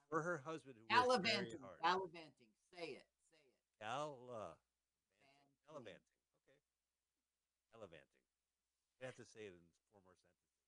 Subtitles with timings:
[0.08, 1.80] For her husband, who works very Gallivanting, hard.
[1.82, 2.52] gallivanting.
[2.72, 3.56] Say it, say it.
[3.80, 4.56] Galla.
[5.24, 5.52] Fanting.
[5.68, 6.16] Gallivanting.
[6.44, 6.60] Okay.
[7.72, 8.20] Gallivanting.
[9.00, 10.64] You have to say it in four more sentences.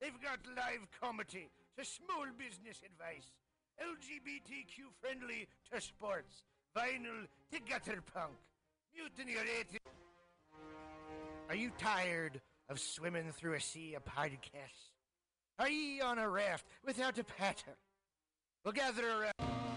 [0.00, 3.26] They've got live comedy to small business advice,
[3.80, 6.44] LGBTQ friendly to sports,
[6.76, 8.34] vinyl to gutter punk,
[8.94, 9.80] mutiny radio.
[11.48, 14.92] Are you tired of swimming through a sea of podcasts?
[15.58, 17.74] Are ye on a raft without a paddle?
[18.64, 19.67] Well, gather around.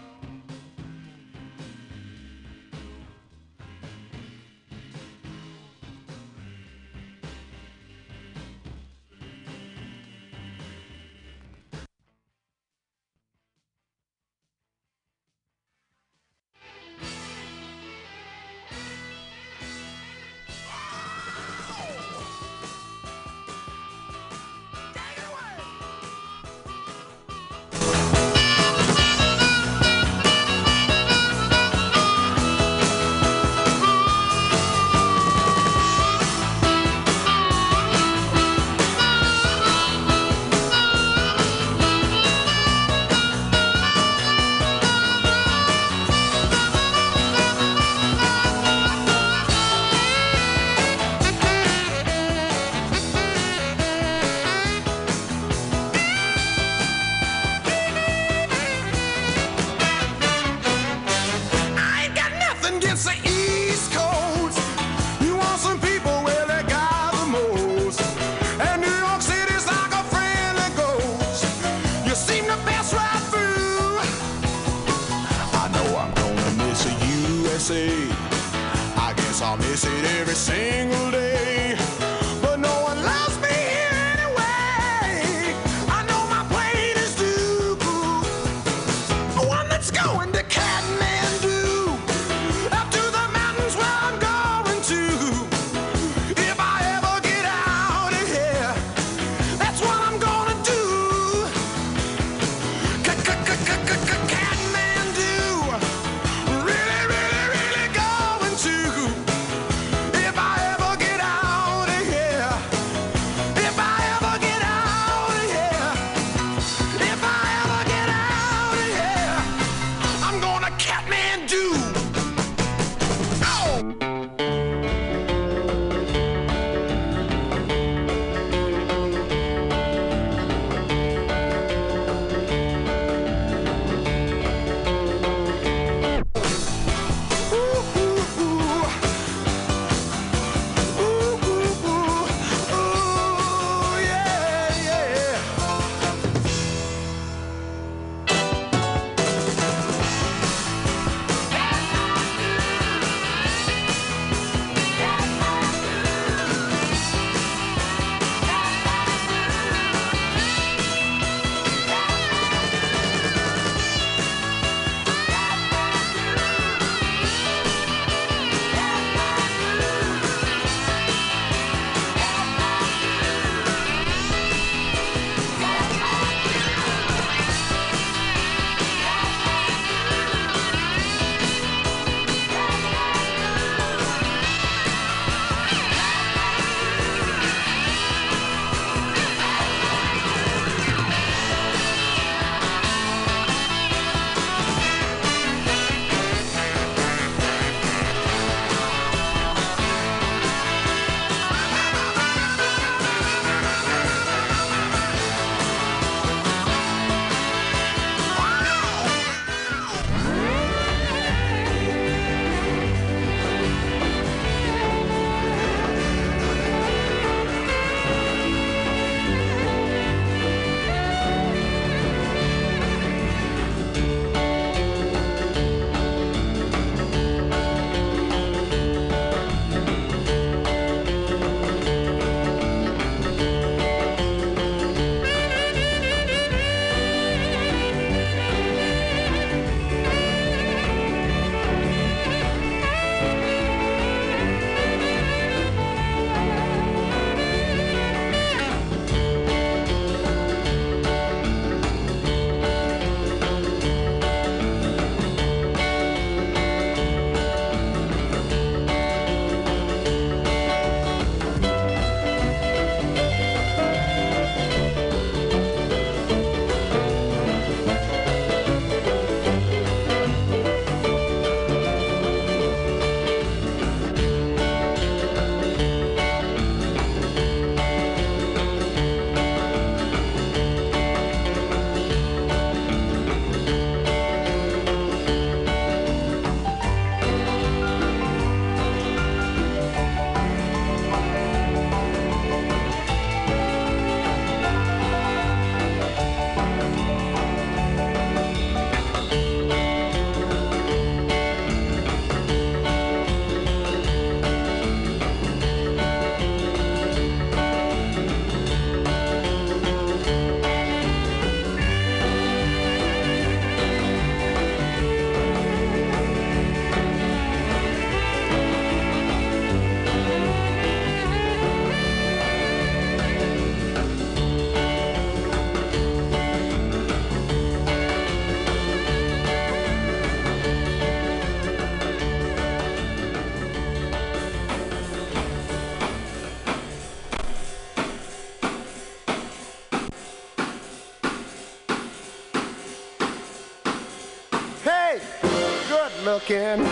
[346.32, 346.82] Looking.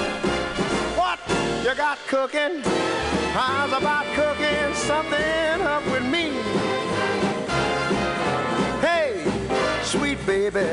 [1.00, 1.18] What
[1.64, 2.60] you got cooking?
[3.32, 6.26] How's about cooking something up with me?
[8.82, 9.24] Hey,
[9.82, 10.68] sweet baby,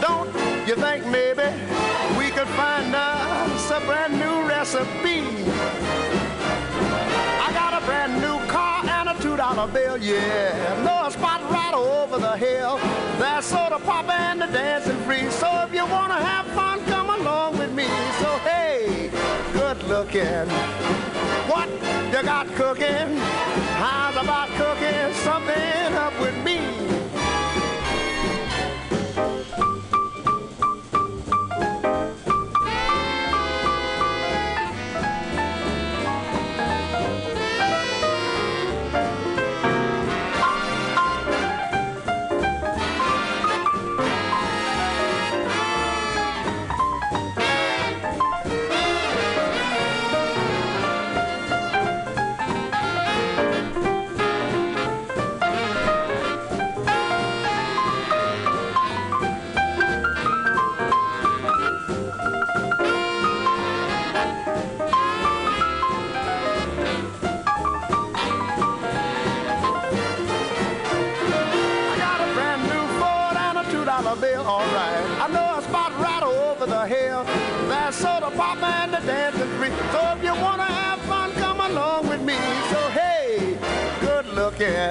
[0.00, 0.32] don't
[0.66, 1.46] you think maybe
[2.16, 5.20] we could find us a brand new recipe?
[7.46, 11.06] I got a brand new car and a two dollar bill, yeah.
[11.06, 12.78] A spot right over the hill.
[13.18, 15.28] That's soda pop and the dancing free.
[15.28, 16.91] So if you wanna have fun,
[17.86, 18.12] come me.
[18.18, 19.10] So hey,
[19.52, 20.48] good looking.
[21.48, 21.68] What
[22.12, 23.16] you got cooking?
[23.76, 27.01] How's about cooking something up with me?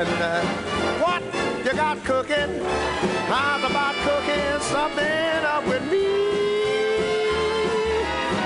[0.05, 0.47] Looking.
[1.01, 1.23] What
[1.65, 2.63] you got cooking?
[3.27, 6.07] How's about cooking something up with me?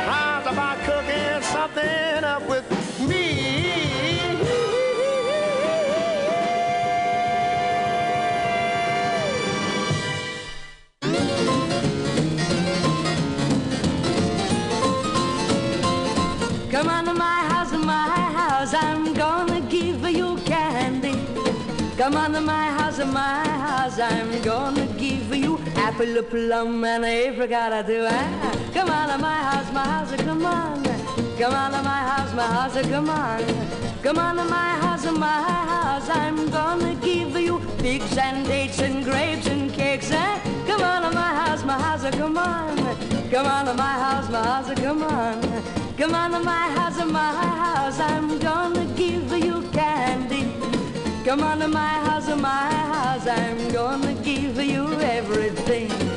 [0.06, 2.65] How's about cooking something up with
[23.98, 28.06] house, I'm gonna give you apple, plum, and apricot too.
[28.10, 30.84] Ah, Come on to my house, my house, come on.
[31.38, 33.44] Come on to my house, my house, come on.
[34.04, 39.04] Come on to my house, my house, I'm gonna give you figs and dates and
[39.04, 40.10] grapes and cakes.
[40.12, 42.78] Ah, Come on to my house, my house, come on.
[43.32, 45.42] Come on to my house, my house, come on.
[45.98, 47.34] Come on to my house, my
[47.64, 50.55] house, I'm gonna give you candy.
[51.26, 56.15] Come on to my house, my house, I'm gonna give you everything.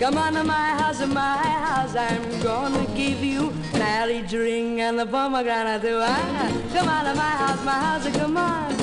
[0.00, 5.04] Come on to my house, my house, I'm gonna give you marriage ring and the
[5.04, 6.00] pomegranate too.
[6.02, 8.76] Ah, Come on to my house, my house, come on.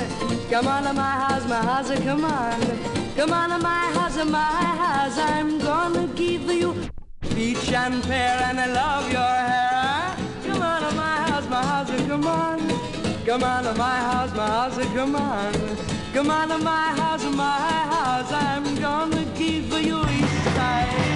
[0.51, 2.61] Come on to my house, my house, come on.
[3.15, 4.37] Come on to my house, my
[4.83, 6.75] house, I'm gonna give you
[7.33, 9.69] peach and pear and I love your hair.
[9.73, 12.59] Ah, Come on to my house, my house, come on.
[13.25, 15.53] Come on to my house, my house, come on.
[16.13, 17.59] Come on to my house, my
[17.95, 21.06] house, I'm gonna give you east side.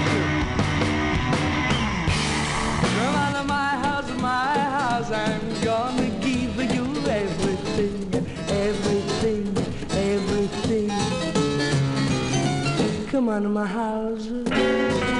[5.13, 8.13] I'm gonna give you everything,
[8.49, 9.57] everything,
[9.91, 10.89] everything.
[13.09, 15.10] Come on to my house.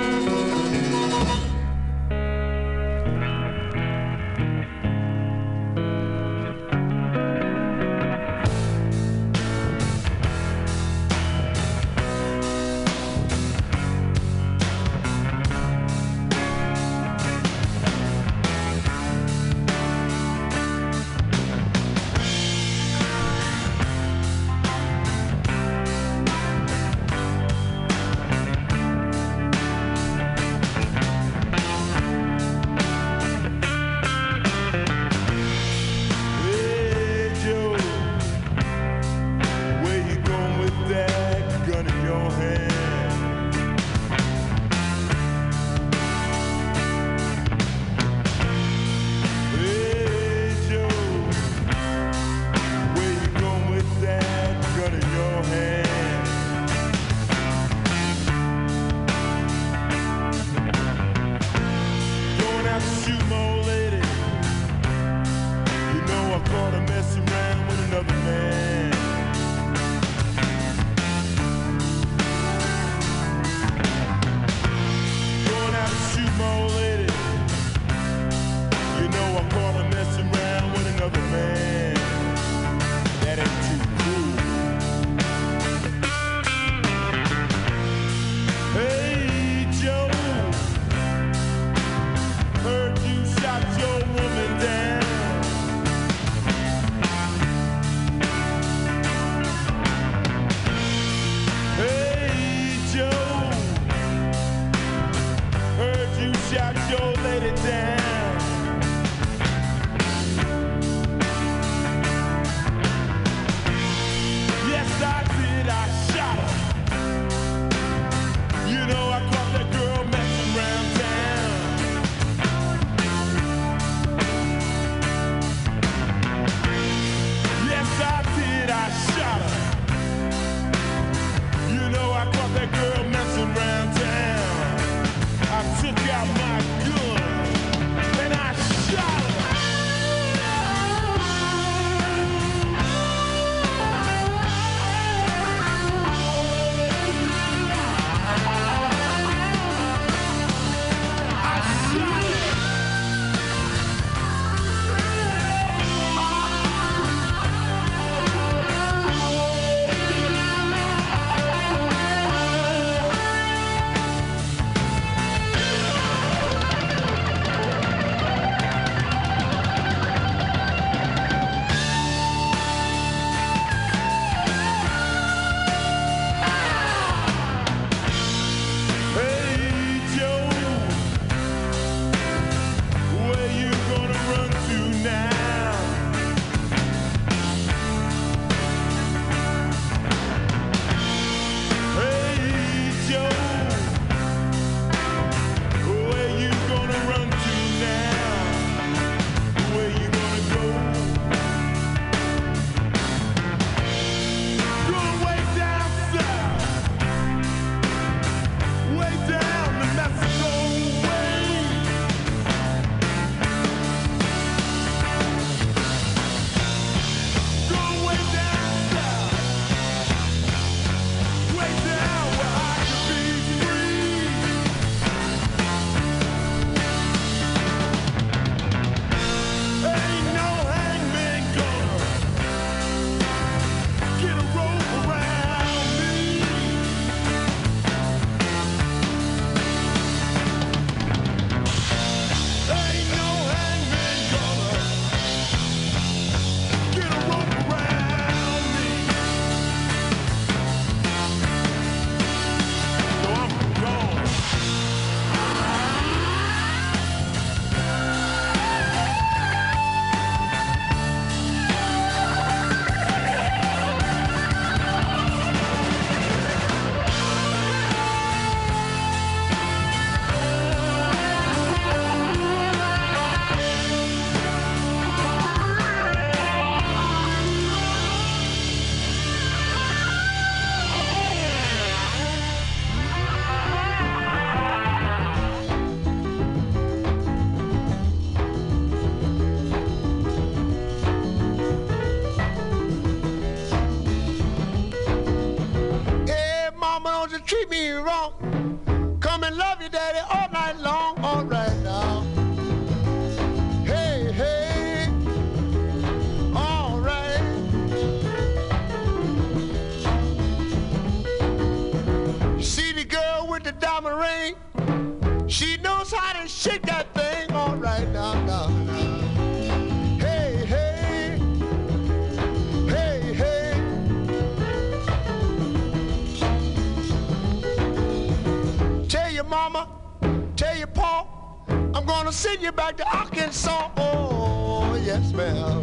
[332.24, 333.90] gonna send you back to Arkansas.
[333.98, 335.81] Oh, yes, ma'am.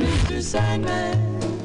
[0.00, 0.42] Mr.
[0.42, 1.18] Sandman.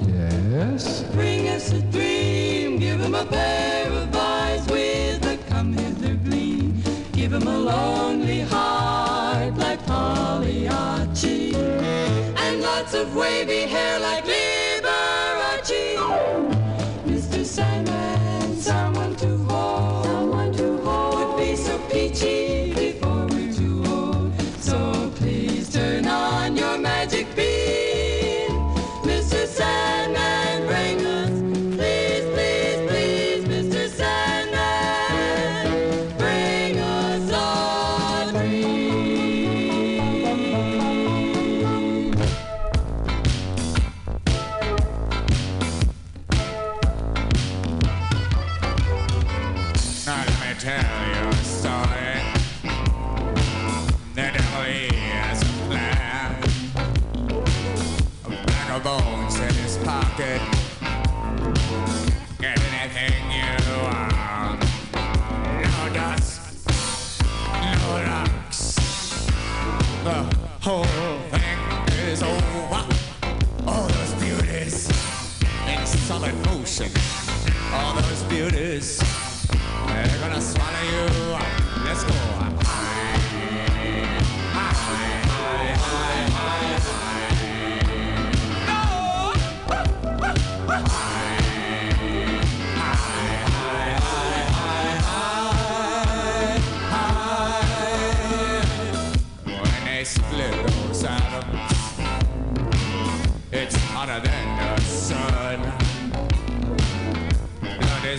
[0.06, 1.04] Yes.
[1.14, 2.78] Bring us a dream.
[2.78, 6.84] Give him a pair of eyes with a come hither gleam.
[7.14, 11.56] Give him a lonely heart like Pagliacci.
[11.56, 14.53] And lots of wavy hair like Leo.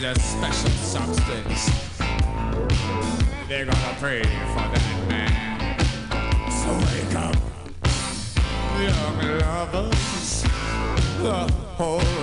[0.04, 1.70] a special substance.
[3.48, 5.80] They're gonna pray for that man.
[6.50, 7.36] So wake up,
[8.78, 10.42] young lovers.
[11.22, 12.13] The whole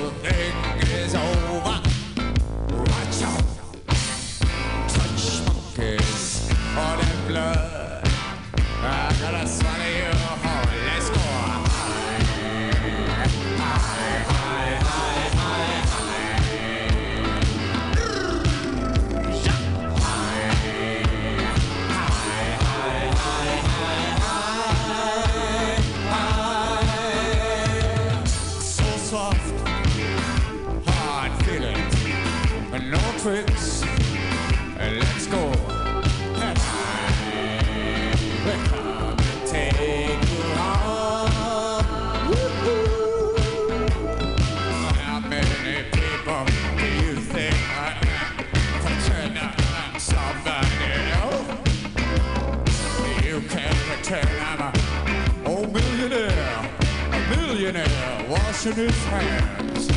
[58.44, 59.88] washing his hands.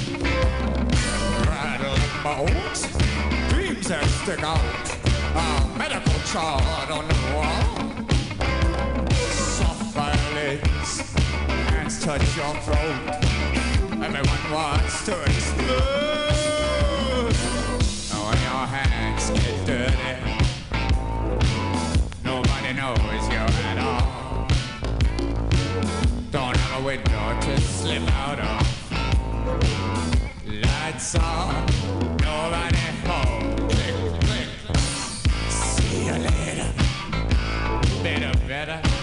[1.46, 2.82] Rattle my oats,
[3.48, 4.60] dreams that stick out.
[5.34, 7.64] A medical chart on the wall.
[9.20, 11.14] Soft violins,
[11.70, 13.00] hands touch your throat.
[14.02, 16.34] Everyone wants to explode.
[18.24, 20.14] When your hands get dirty,
[22.24, 23.53] nobody knows your
[26.84, 28.60] highway door to slip out of.
[30.46, 31.66] Lights on,
[32.20, 33.56] nobody home.
[33.68, 34.48] Click, click.
[35.48, 36.72] See you later.
[38.02, 38.93] Better, better.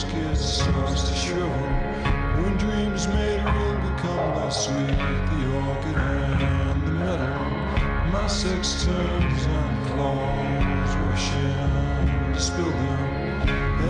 [0.00, 1.48] Sometimes kids starts to show
[2.36, 4.86] when dreams made real become less sweet.
[4.86, 7.38] The orchid and the meadow,
[8.10, 13.00] my sex turns and claws wishing to spill them.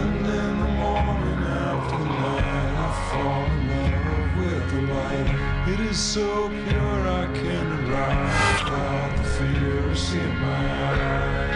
[0.00, 5.28] And in the morning after night, I fall in love with the light.
[5.68, 10.48] It is so pure I can't write without the fear of seeing my
[10.90, 11.50] eyes.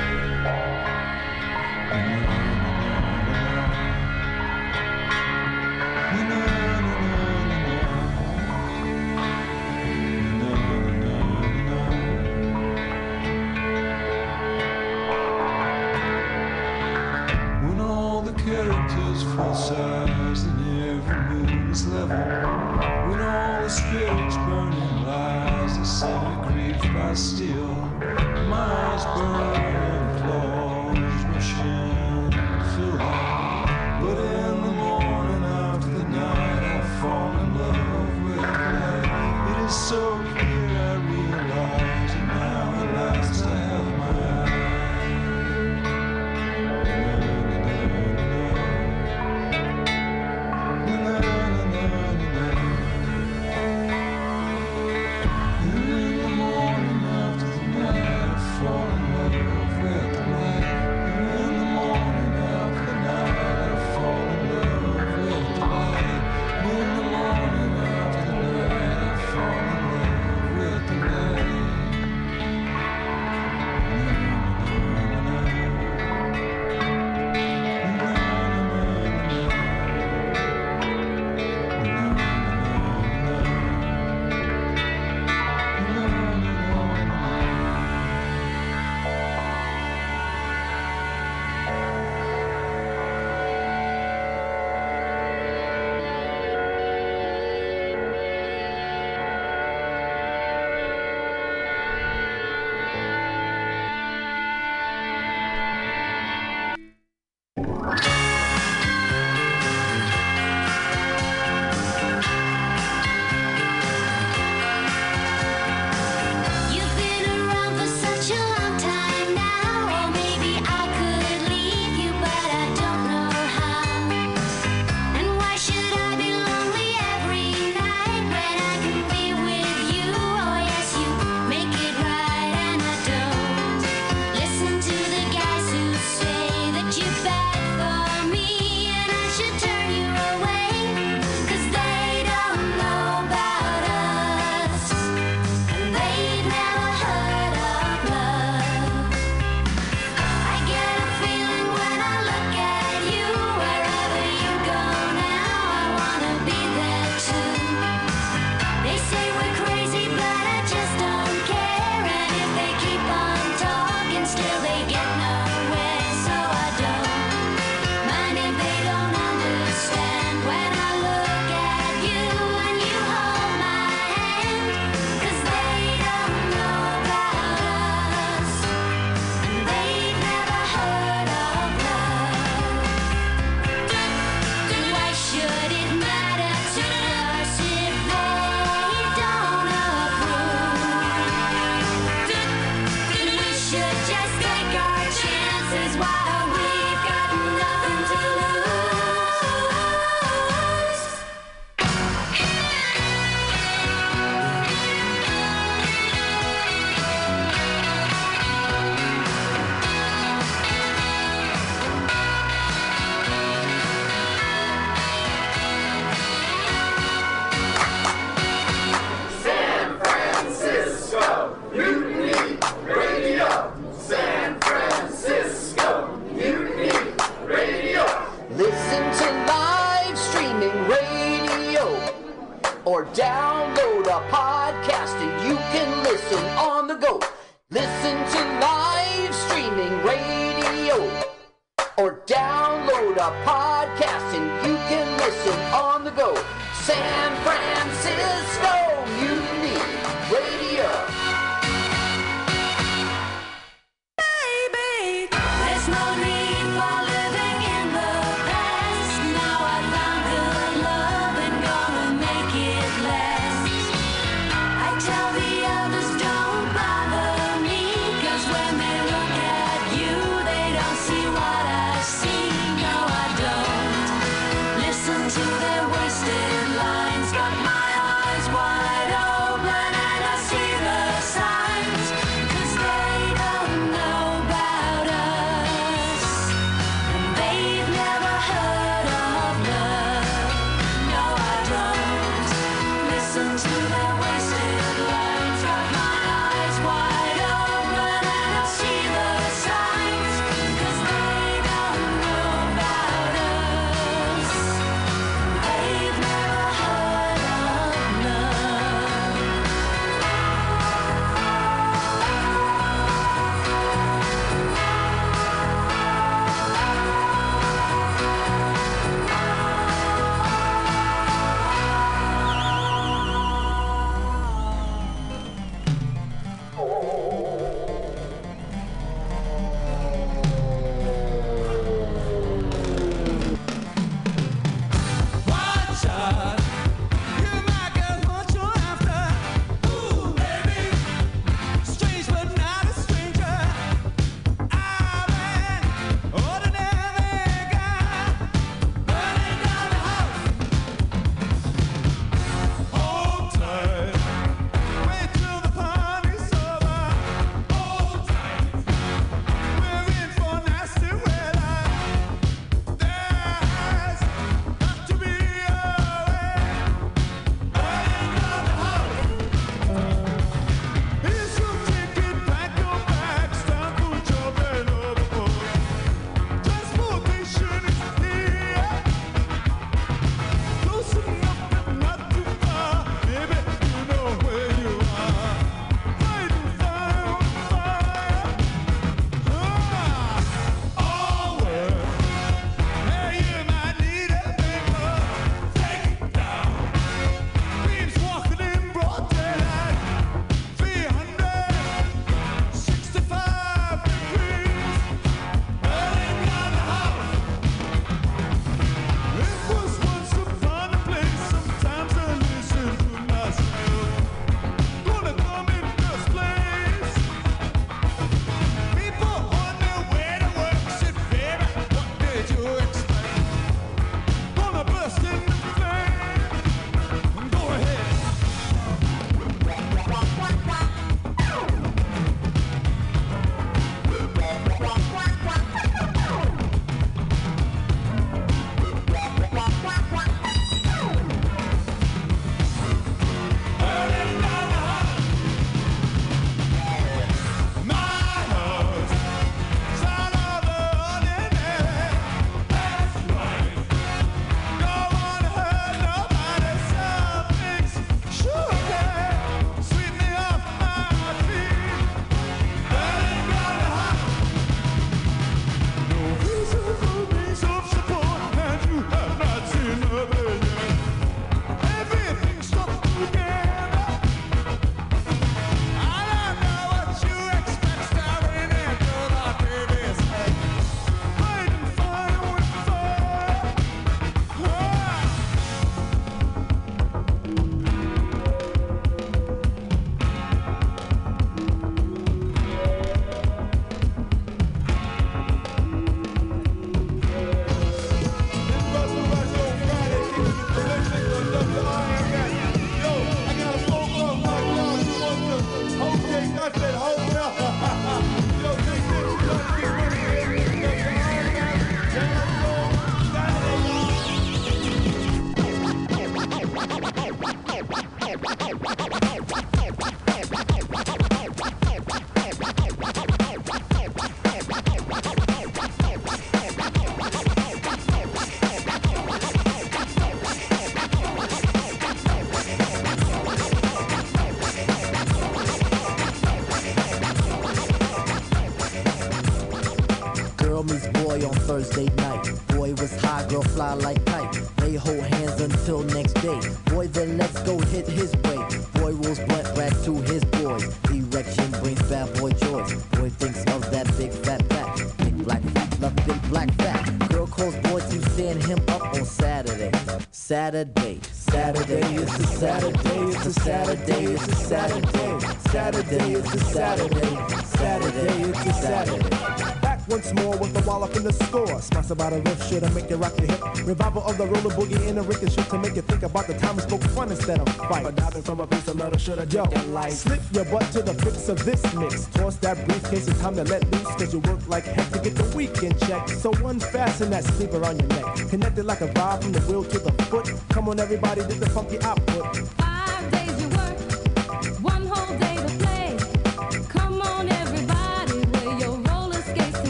[572.35, 573.87] A riff, should I make you rock your hip?
[573.87, 576.75] Revival of the roller boogie in a ricochet to make you think about the time
[576.75, 578.03] we spoke fun instead of fight.
[578.03, 581.15] But diving from a piece of metal, should I Yo, slip your butt to the
[581.15, 582.27] fix of this mix.
[582.35, 585.37] Toss that briefcase, it's time to let loose, cause you work like heck to get
[585.37, 586.29] the weekend check.
[586.29, 588.49] So unfasten that sleeper on your neck.
[588.49, 590.53] Connected like a vibe from the wheel to the foot.
[590.71, 592.74] Come on, everybody, do the funky output.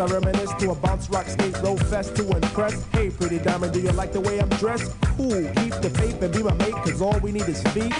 [0.00, 2.84] I reminisce to a bounce rock skate low fest to impress.
[2.86, 4.92] Hey, pretty diamond, do you like the way I'm dressed?
[5.16, 7.94] Cool, keep the faith and be my mate, cause all we need is feet.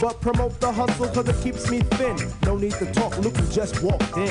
[0.00, 2.16] But promote the hustle cause it keeps me thin.
[2.44, 4.24] No need to talk, look who just walked in.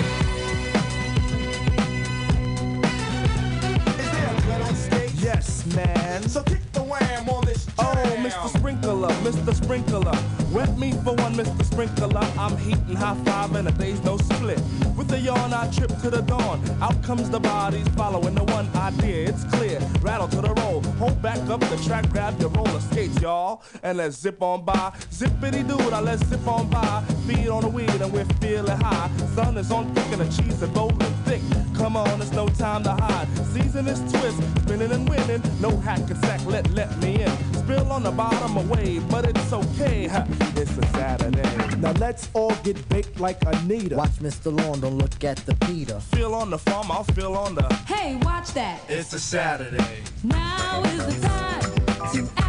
[3.98, 5.14] Is there a thread on stage?
[5.16, 6.22] Yes, man.
[6.30, 8.58] So kick the wham on this Oh, Mr.
[8.58, 9.56] Sprinkler, Mr.
[9.56, 10.20] Sprinkler.
[10.52, 11.66] Wet me for one, Mr.
[11.66, 12.17] Sprinkler.
[12.48, 14.62] I'm heating high five and a day's no split.
[14.96, 16.64] With a yawn, I trip to the dawn.
[16.82, 19.28] Out comes the bodies following the one idea.
[19.28, 19.80] It's clear.
[20.02, 20.82] Rattle to the roll.
[20.98, 23.64] Hold back up the track, grab your roller skates, y'all.
[23.84, 24.94] And let's zip on by.
[25.12, 27.04] Zippity doo, now let's zip on by.
[27.28, 29.12] Feed on the weed and we're feeling high.
[29.36, 31.42] Sun is on thick and the cheese is golden thick.
[31.76, 33.28] Come on, it's no time to hide.
[33.54, 35.42] Season is twist, spinning and winning.
[35.62, 37.32] No hack and sack, let let me in.
[37.54, 40.08] Spill on the bottom away, but it's okay.
[40.08, 40.26] ha,
[40.56, 41.78] It's a Saturday.
[41.78, 43.96] Now let's all get baked like Anita.
[43.96, 44.58] Watch Mr.
[44.58, 46.00] Lawn, don't look at the Peter.
[46.00, 47.68] Feel on the farm, I'll feel on the.
[47.86, 48.80] Hey, watch that.
[48.90, 50.04] It's a Saturday.
[50.24, 51.62] Now is the time
[52.14, 52.47] to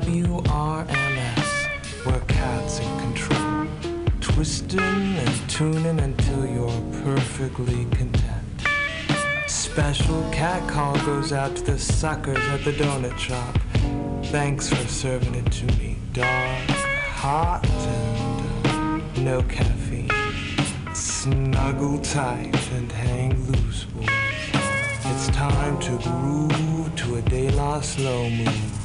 [0.00, 1.64] WRMS,
[2.04, 3.66] where cats in control.
[4.20, 8.68] Twisting and tuning until you're perfectly content.
[9.46, 13.58] Special cat call goes out to the suckers at the donut shop.
[14.24, 16.70] Thanks for serving it to me, dog.
[17.22, 20.10] hot, and uh, no caffeine.
[20.94, 24.06] Snuggle tight and hang loose, boys.
[25.06, 28.75] It's time to groove to a day-long Slow move.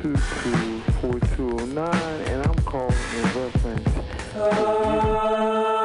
[0.00, 3.88] 215-222-4209, and I'm calling in reference.
[4.34, 5.79] Other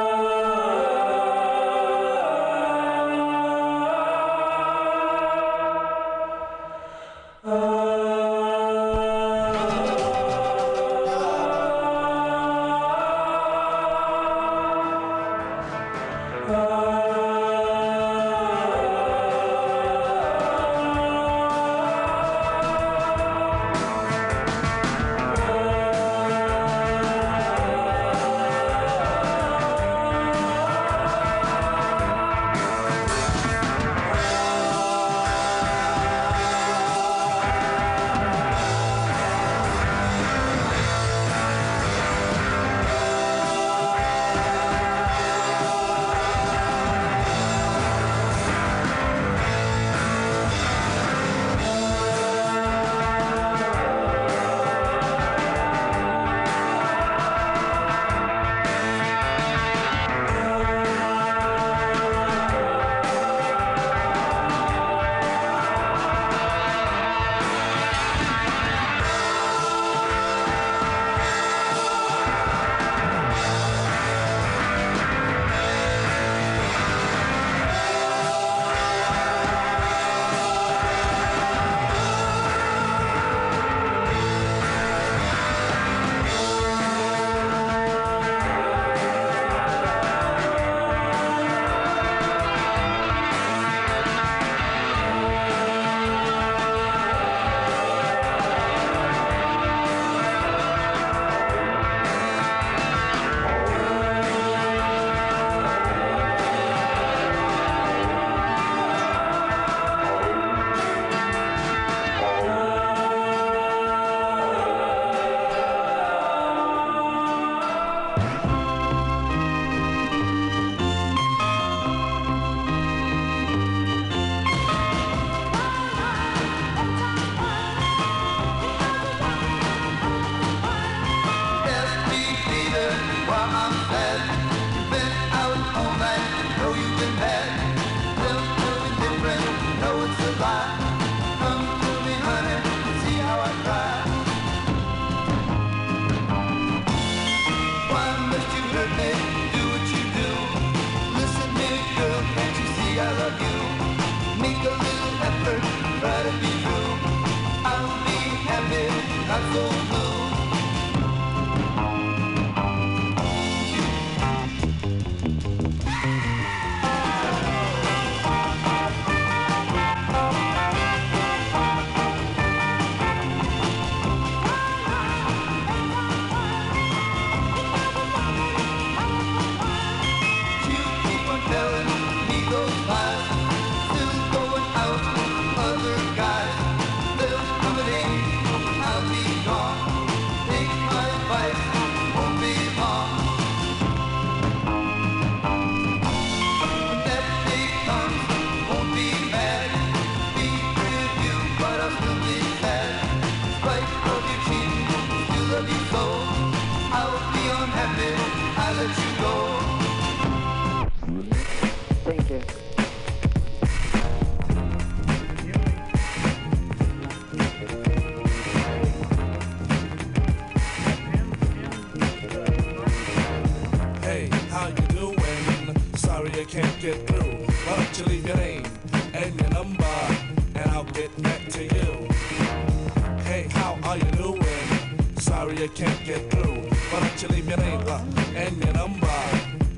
[235.66, 236.62] I can't get through.
[236.90, 238.00] Why don't you leave your name uh,
[238.36, 239.10] and your number,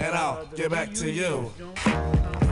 [0.00, 1.50] and I'll get back to you.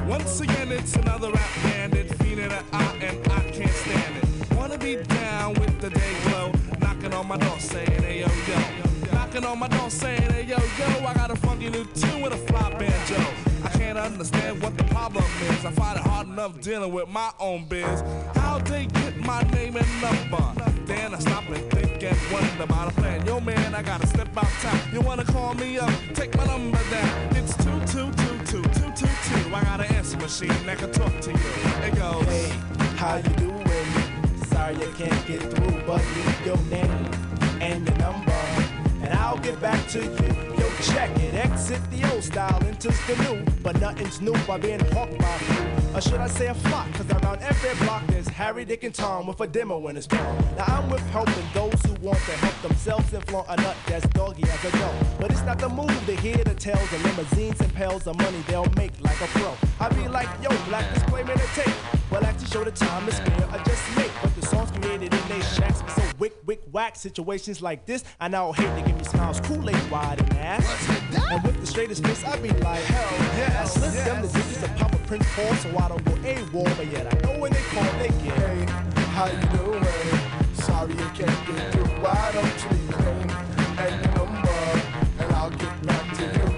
[0.08, 4.56] Once again, it's another rap bandit, feeling an eye, and I can't stand it.
[4.56, 9.12] Wanna be down with the day glow, knocking on my door saying, hey yo yo.
[9.12, 12.32] Knocking on my door saying, hey yo yo, I got a funky new tune with
[12.32, 13.22] a fly banjo.
[13.62, 15.62] I can't understand what the problem is.
[15.62, 18.02] I find it hard enough dealing with my own biz.
[18.34, 20.55] How they get my name and number?
[20.86, 23.26] Then I stop and think and wonder about a plan.
[23.26, 24.80] Yo man, I gotta step outside.
[24.92, 25.90] You wanna call me up?
[26.14, 27.36] Take my number down.
[27.36, 29.54] It's two two two two two two two.
[29.54, 31.38] I got an answer machine that can talk to you.
[31.86, 32.24] It goes.
[32.26, 32.48] Hey,
[32.96, 33.66] how you doing?
[34.46, 37.10] Sorry I can't get through, but leave your name
[37.60, 38.32] and your number,
[39.02, 40.45] and I'll get back to you.
[40.82, 45.18] Check it, exit the old style, enters the new, but nothing's new by being hawked
[45.18, 45.96] by a few.
[45.96, 46.92] Or should I say a flock?
[46.92, 50.36] Cause around every block there's Harry, Dick, and Tom with a demo in his palm.
[50.56, 54.06] Now I'm with helping those who want to help themselves and flaunt a nut that's
[54.08, 54.94] doggy as a dog.
[55.18, 58.44] But it's not the move to hear the tales of limousines and pails of money
[58.46, 59.54] they'll make like a pro.
[59.80, 61.74] I be like, yo, black disclaimer to tape.
[62.10, 64.12] Well, actually show the time is spare, I just make.
[64.46, 66.96] Songs created in they shacks so wick, wick, whack.
[66.96, 70.88] Situations like this, I now hate to give me smiles, Kool-Aid wide and ass.
[71.30, 73.62] And with the straightest face, I be like, hell yeah.
[73.62, 76.86] I slip them the digits of Papa Prince Paul, so I don't go AWOL, but
[76.92, 78.36] yet I know when they call, they get.
[78.36, 78.66] Hey,
[79.12, 79.84] how you doing?
[80.54, 81.84] Sorry I can't get through.
[82.02, 83.30] Why don't you leave name
[83.78, 84.58] and your number,
[85.18, 86.48] and I'll get back to you.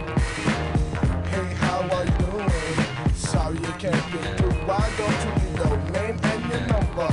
[1.31, 3.15] Hey, how are you doing?
[3.15, 4.53] Sorry I can't get through.
[4.67, 7.09] Why don't you leave your name and your number,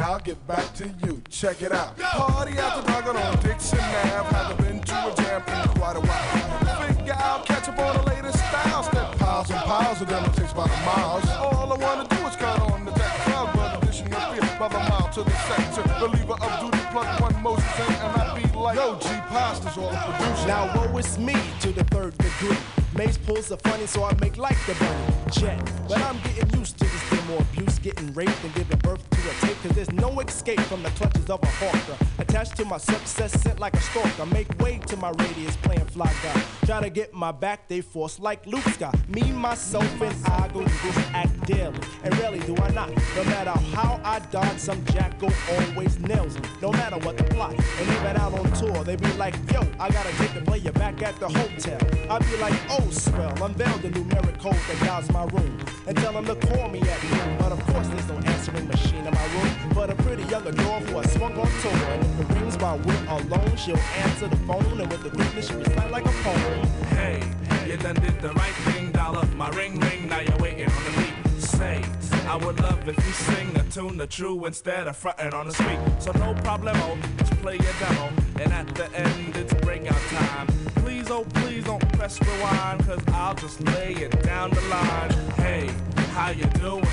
[0.00, 1.22] and I'll get back to you.
[1.28, 1.98] Check it out.
[1.98, 4.34] Party after dark on Dixon Ave.
[4.34, 6.94] Haven't been to a jam in quite a while.
[6.94, 8.86] Figure out, catch up on the latest styles.
[8.86, 10.24] Step piles and piles of them.
[10.24, 11.20] It takes about a mile.
[11.38, 13.12] All I wanna do is cut on the deck.
[13.24, 15.82] Crowd, but addition of fear by the mile to the sector.
[16.00, 19.90] Believer of duty, plug one Moses in, and I be like, yo, G Pasta's all
[19.90, 20.46] the producer.
[20.48, 22.79] Now woe is me to the third degree.
[23.00, 25.30] Maze pulls are funny, so I make like the bunny.
[25.30, 25.58] Jet.
[25.88, 29.46] But I'm getting used to this demo abuse, getting raped and giving birth to a
[29.46, 29.56] tape.
[29.62, 31.96] Cause there's no escape from the clutches of a hawker.
[32.18, 34.26] Attached to my success, sent like a stalker.
[34.26, 36.42] Make way to my radius, playing fly guy.
[36.66, 38.94] Try to get my back, they force like Luke Scott.
[39.08, 40.70] Me, myself, and I go to
[41.14, 41.78] act daily.
[42.04, 42.90] And rarely do I not.
[43.16, 46.48] No matter how I dodge, some jackal always nails me.
[46.60, 47.54] No matter what the plot.
[47.54, 51.00] And even out on tour, they be like, yo, I gotta take the player back
[51.00, 51.80] at the hotel.
[52.10, 55.58] I be like, oh, swell, unveil the numeric code that dials my room.
[55.86, 57.36] And tell them to call me at noon.
[57.38, 59.72] But of course, there's no answering machine in my room.
[59.74, 61.72] But a pretty young adore who I swung on tour.
[61.72, 64.80] And if it rings while we're alone, she'll answer the phone.
[64.80, 66.66] And with the quickness, she recite like a poem.
[66.90, 67.22] Hey,
[67.66, 70.90] you done did the right thing, up my ring ring, now you're waiting on the
[71.00, 71.40] beat.
[71.40, 71.82] Say,
[72.28, 75.52] I would love if you sing a tune the true instead of fronting on the
[75.52, 75.78] street.
[75.98, 80.46] So no problemo, oh, just play your demo, and at the end it's breakout time.
[80.76, 85.10] Please, oh please don't press rewind, cause I'll just lay it down the line.
[85.36, 85.68] Hey,
[86.14, 86.86] how you doing?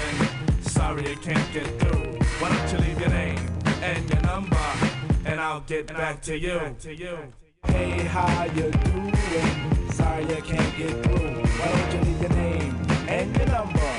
[0.64, 2.20] Sorry I can't get through.
[2.40, 3.40] Why don't you leave your name
[3.82, 4.68] and your number,
[5.24, 6.60] and I'll get back to you.
[7.68, 9.92] Hey, how you doing?
[9.92, 11.42] Sorry I can't get through.
[11.58, 12.76] Why don't you leave your name
[13.08, 13.92] and your number,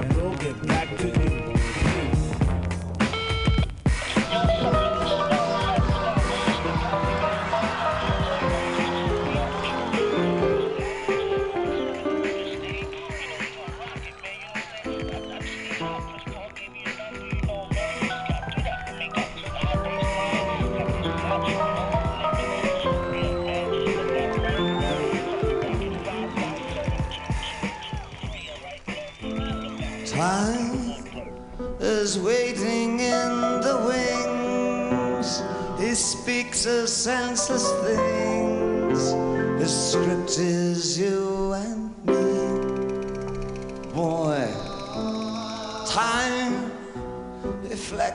[0.00, 1.25] and we'll get back to you.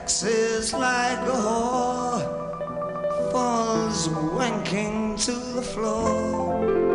[0.02, 6.91] Flexes like a whore, falls wanking to the floor.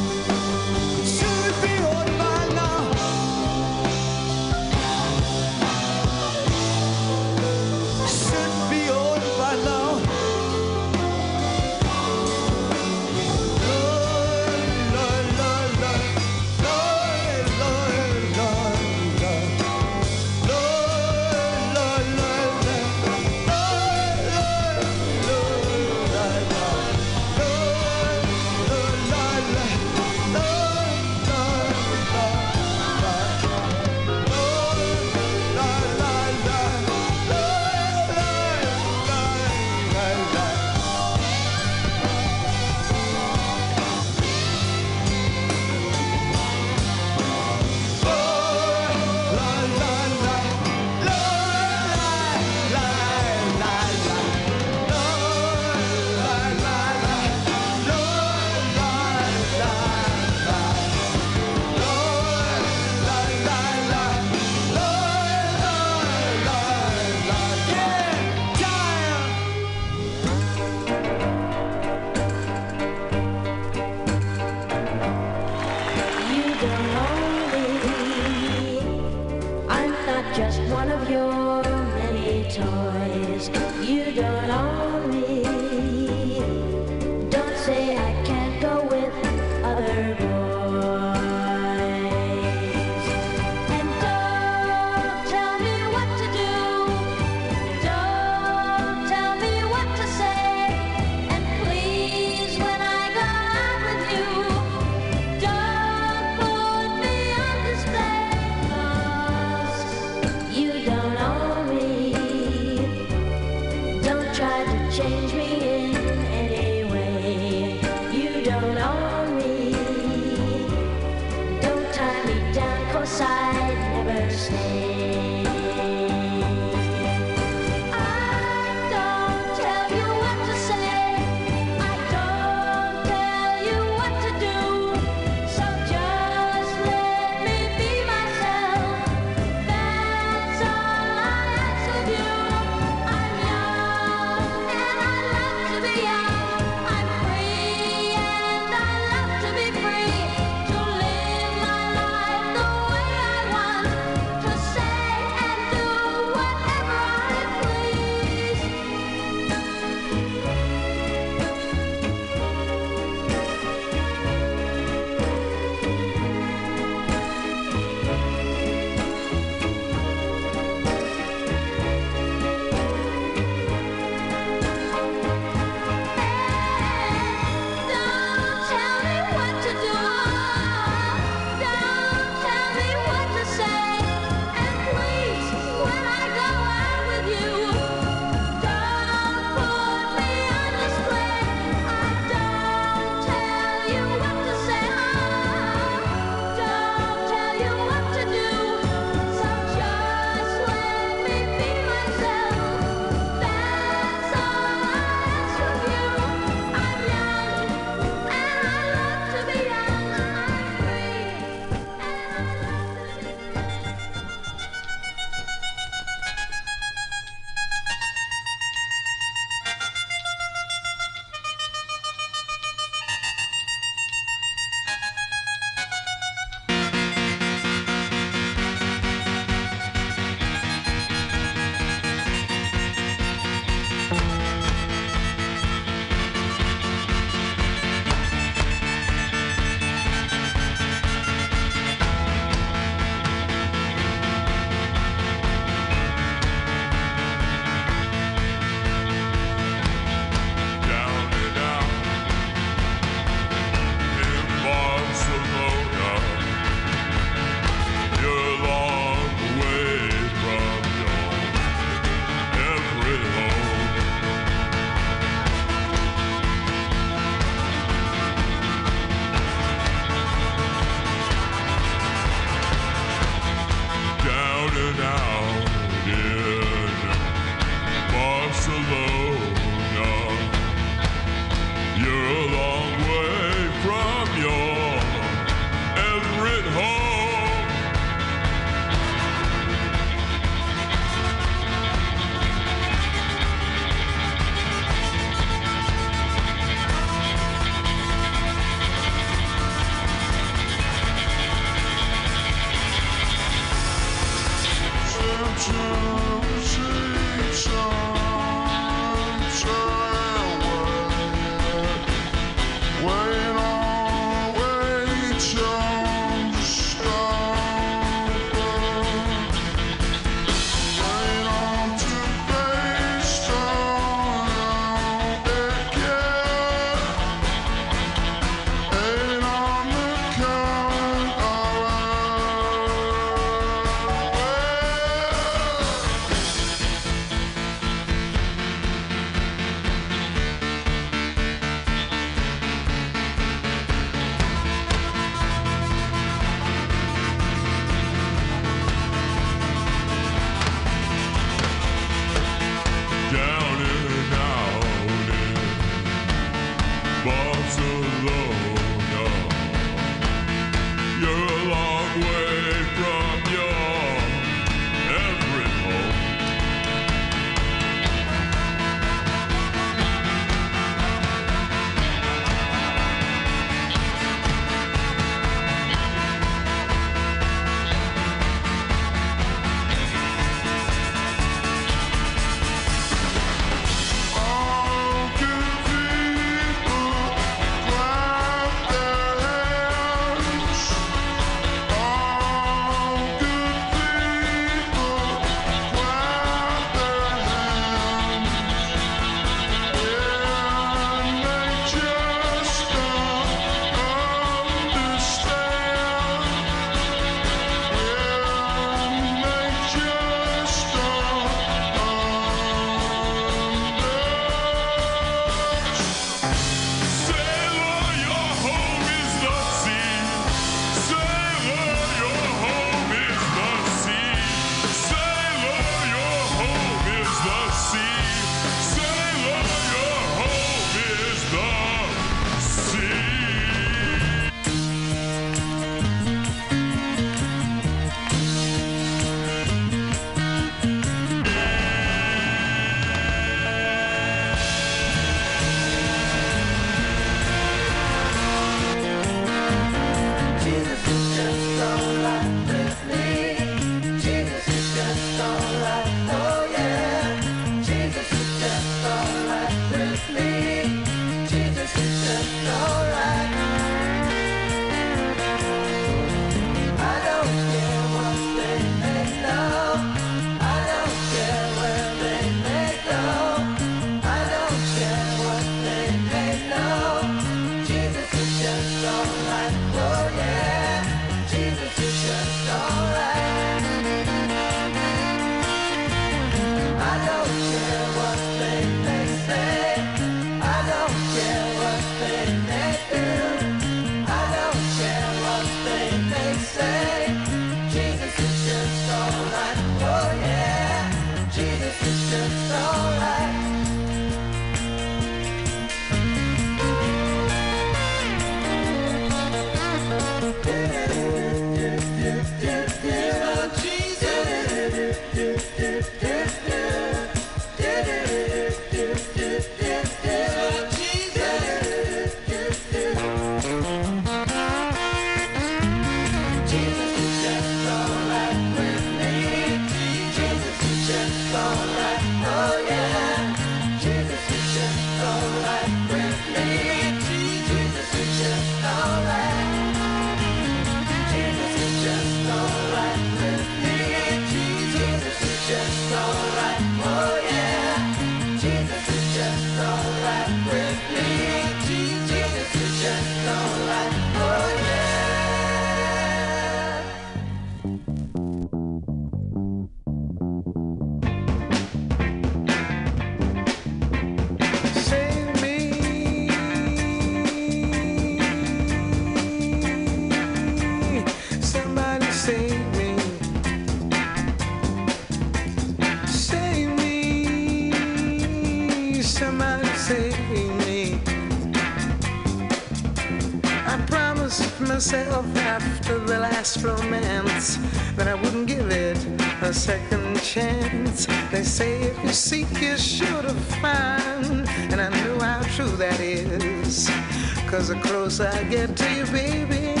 [598.40, 600.00] I get to you, baby.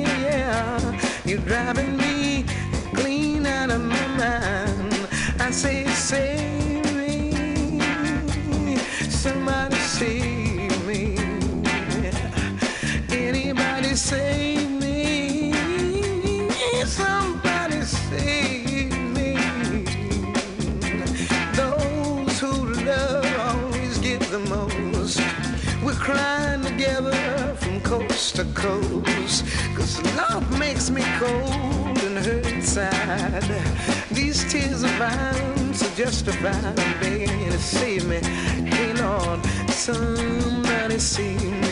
[0.00, 1.91] Yeah, you're driving
[33.40, 33.64] cried.
[34.10, 36.64] These tears of mine so justified.
[36.64, 38.20] I'm begging you to save me.
[38.68, 41.71] Hey Lord, somebody save me.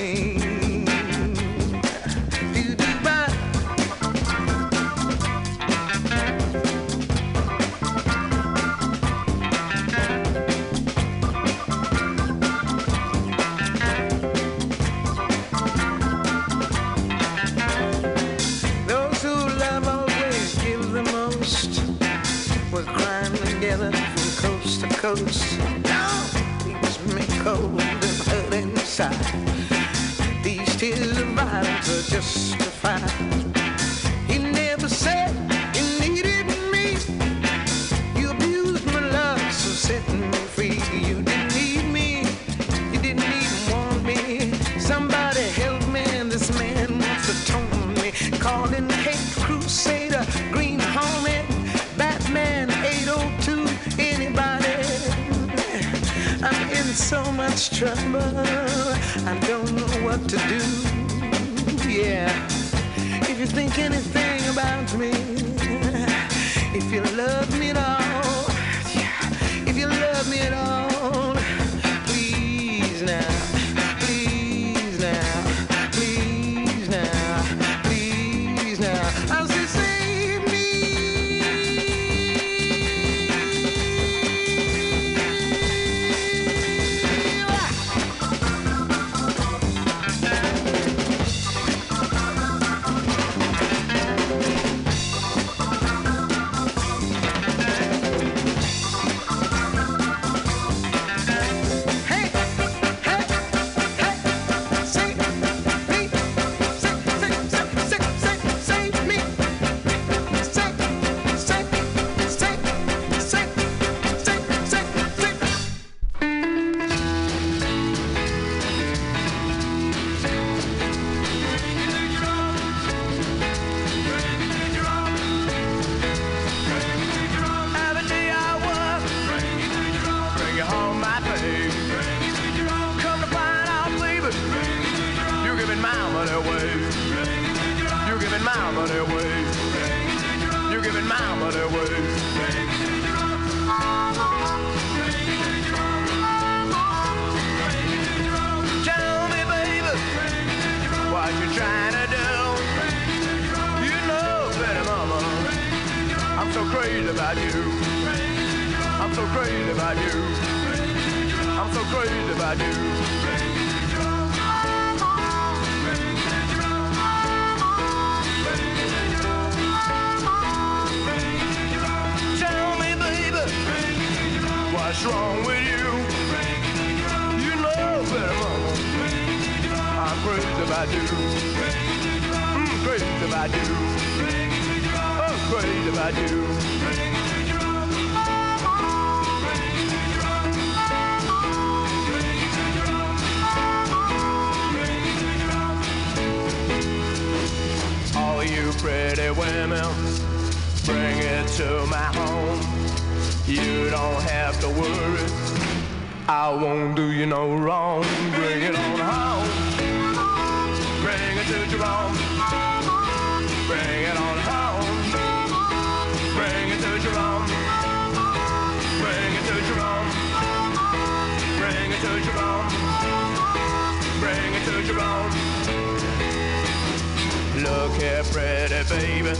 [227.62, 229.36] Look here, pretty baby.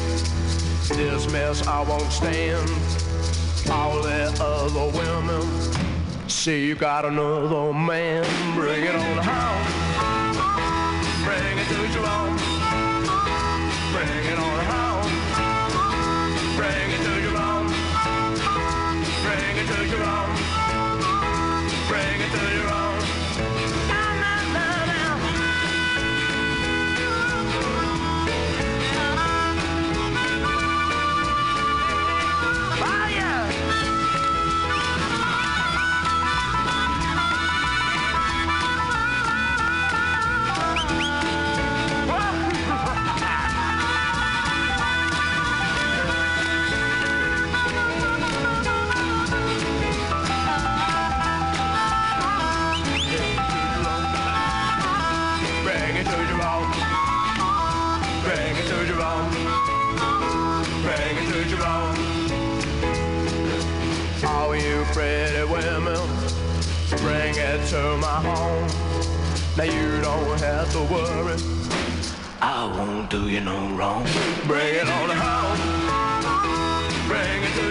[0.88, 2.68] This mess I won't stand.
[3.70, 5.40] All the other women
[6.28, 8.24] say you got another man.
[8.54, 9.64] Bring it on home.
[11.24, 12.36] Bring it to Jerome.
[13.94, 15.10] Bring it on home.
[16.56, 17.68] Bring it to your Jerome.
[19.24, 20.34] Bring it to Jerome.
[21.88, 22.79] Bring it to Jerome.
[67.70, 68.66] to my home.
[69.56, 71.38] Now you don't have to worry.
[72.40, 74.02] I won't do you no wrong.
[74.48, 75.58] Bring it on home.
[77.06, 77.69] Bring it to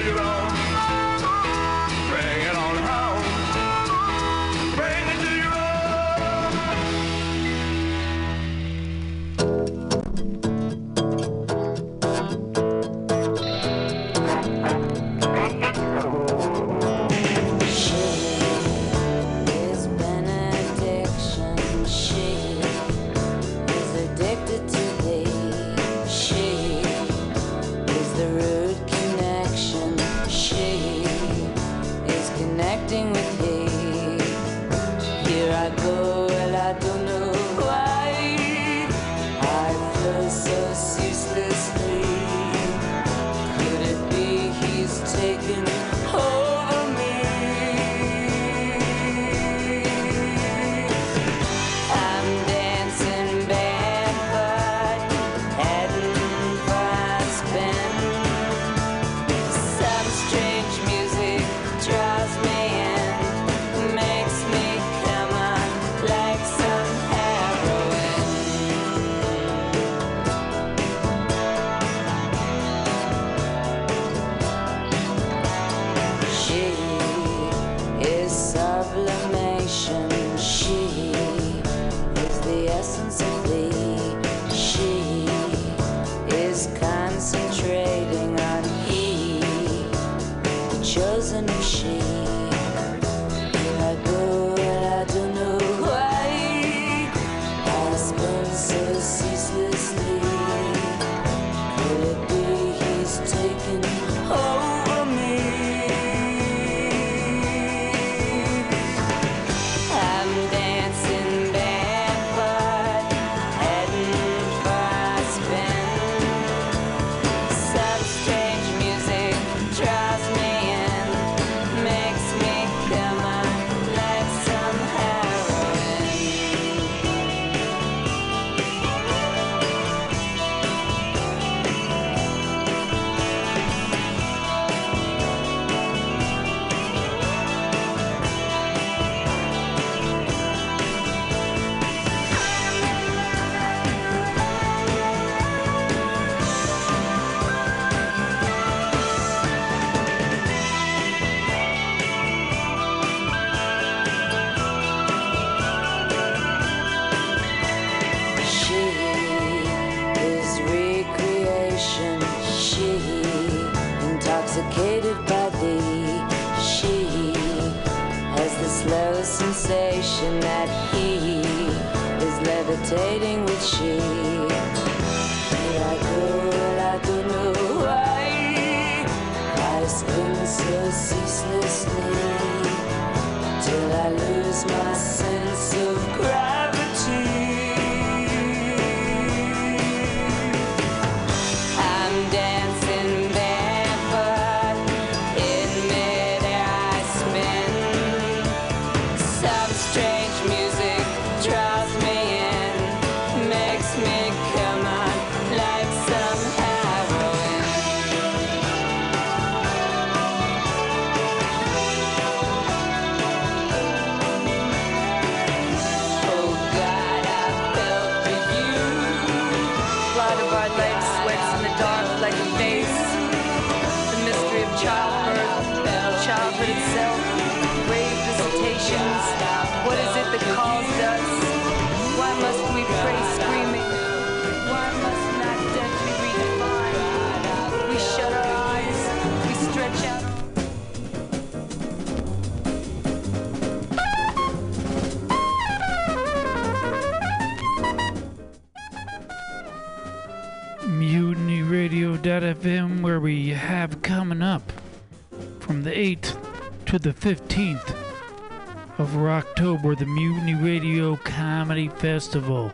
[261.99, 262.69] Festival,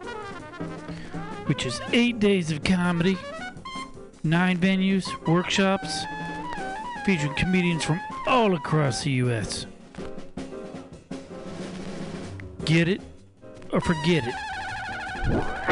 [1.48, 3.18] which is eight days of comedy,
[4.24, 6.04] nine venues, workshops,
[7.06, 9.66] featuring comedians from all across the U.S.
[12.66, 13.02] Get it
[13.72, 15.65] or forget it.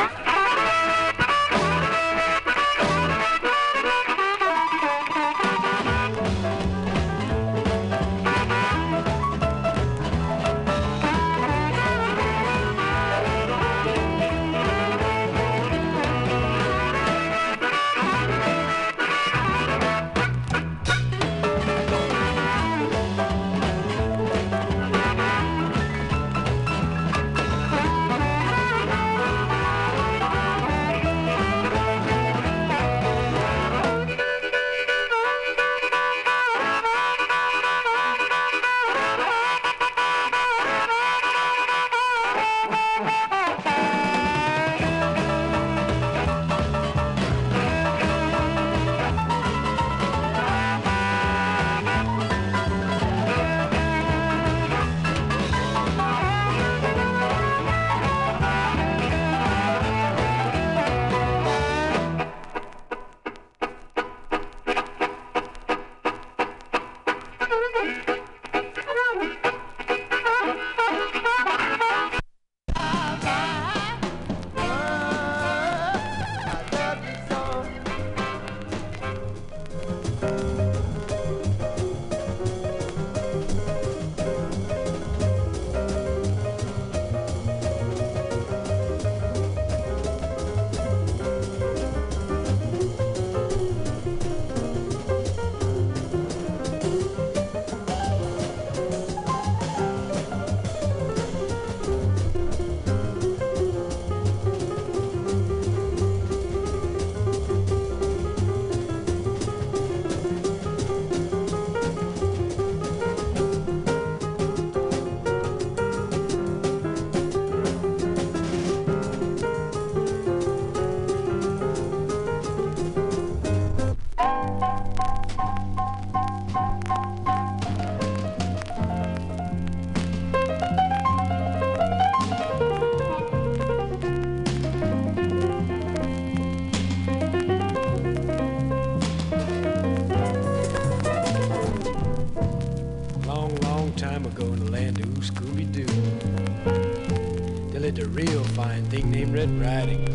[149.33, 150.05] Red Riding.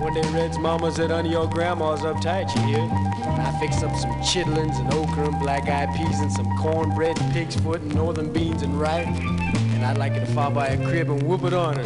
[0.00, 2.88] One day Red's mama said, honey, your grandma's uptight, you hear?
[2.88, 7.56] I fixed up some chitlins and okra and black-eyed peas and some cornbread and pig's
[7.56, 9.08] foot and northern beans and rice.
[9.08, 11.82] And I'd like you to fall by a crib and whoop it on her.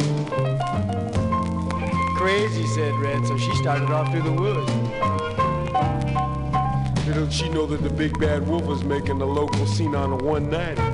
[2.17, 4.71] Crazy, said Red, so she started off through the woods.
[7.07, 10.17] Little she know that the big bad wolf was making the local scene on a
[10.17, 10.86] 190.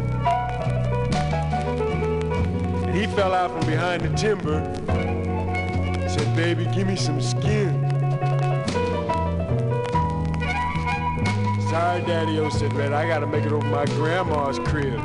[3.15, 4.60] Fell out from behind the timber.
[6.10, 7.80] Said, baby, give me some skin.
[11.69, 14.99] Sorry, Daddy-O, said Red, I gotta make it over my grandma's crib.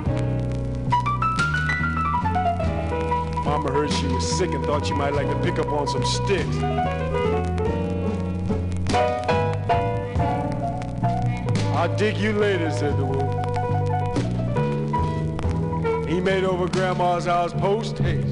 [3.44, 6.05] Mama heard she was sick and thought she might like to pick up on some
[6.05, 6.56] sticks.
[11.76, 13.27] I'll dig you later, said the wolf.
[16.99, 18.27] Grandma's house post haste.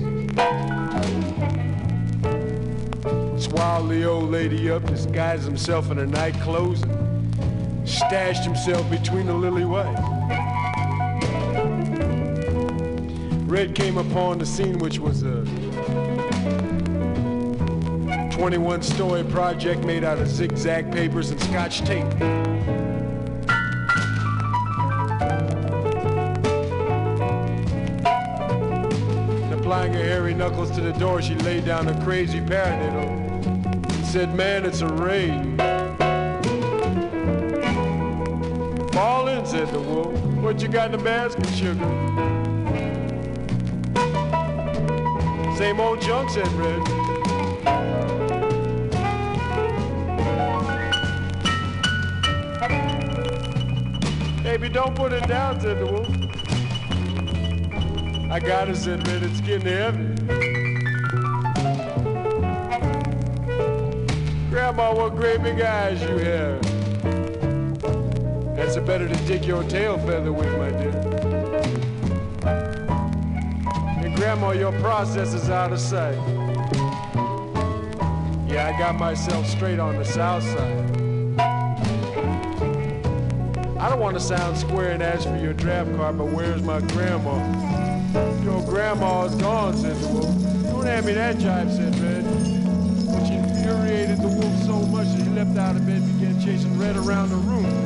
[3.40, 9.26] Swallowed the old lady up, disguised himself in her night clothes, and stashed himself between
[9.26, 9.94] the lily white.
[13.46, 15.44] Red came upon the scene, which was a
[18.32, 22.85] 21 story project made out of zigzag papers and scotch tape.
[30.36, 33.08] Knuckles to the door, she laid down a crazy paradiddle
[33.46, 35.56] and said, Man, it's a raid.
[38.92, 40.14] Fall in, said the wolf.
[40.42, 41.80] What you got in the basket, sugar?
[45.56, 46.82] Same old junk, said Red.
[54.42, 56.08] Baby, don't put it down, said the wolf.
[58.30, 59.22] I got it, said Red.
[59.22, 59.95] It's getting heavy.
[64.76, 66.60] Grandma, what great big eyes you have.
[68.54, 70.90] That's better to dig your tail feather with, my dear.
[74.04, 76.18] And Grandma, your process is out of sight.
[78.46, 81.40] Yeah, I got myself straight on the south side.
[83.78, 86.80] I don't want to sound square and ask for your draft card, but where's my
[86.80, 87.38] grandma?
[88.44, 90.26] Your grandma's gone, said the wolf.
[90.64, 91.85] Don't hand me that jive, said
[95.36, 97.85] leapt out of bed began chasing Red around the room.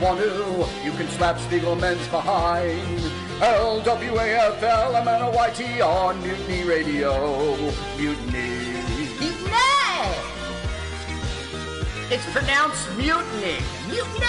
[0.00, 0.66] Want to.
[0.84, 3.00] You can slap Spiegelman's behind.
[3.42, 7.56] L-W-A-F-L-M-N-O-Y-T on Mutiny Radio.
[7.96, 8.74] Mutiny.
[9.18, 9.56] Mutiny!
[12.10, 13.58] It's pronounced mutiny.
[13.88, 14.26] Mutiny!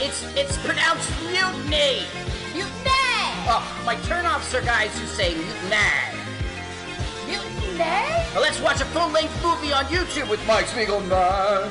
[0.00, 2.04] It's it's pronounced mutiny.
[2.54, 2.94] Mutiny!
[3.48, 5.76] Oh, my turnoffs are guys who say mutiny.
[7.26, 7.78] Mutiny?
[8.32, 11.68] Well, let's watch a full-length movie on YouTube with Mike Spiegelman.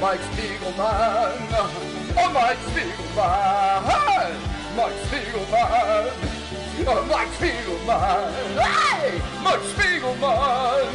[0.00, 0.61] Mike Spiegelman.
[0.78, 4.36] Oh, Mike Spiegelman.
[4.74, 6.10] Mike Spiegelman.
[6.86, 8.32] Oh, Mike Spiegelman.
[8.58, 9.20] Hey!
[9.42, 10.94] Mike Spiegelman.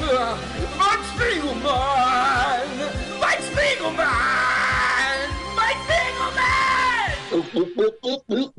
[0.78, 2.68] Mike Spiegelman.
[3.20, 5.30] Mike Spiegelman.
[5.56, 5.78] Mike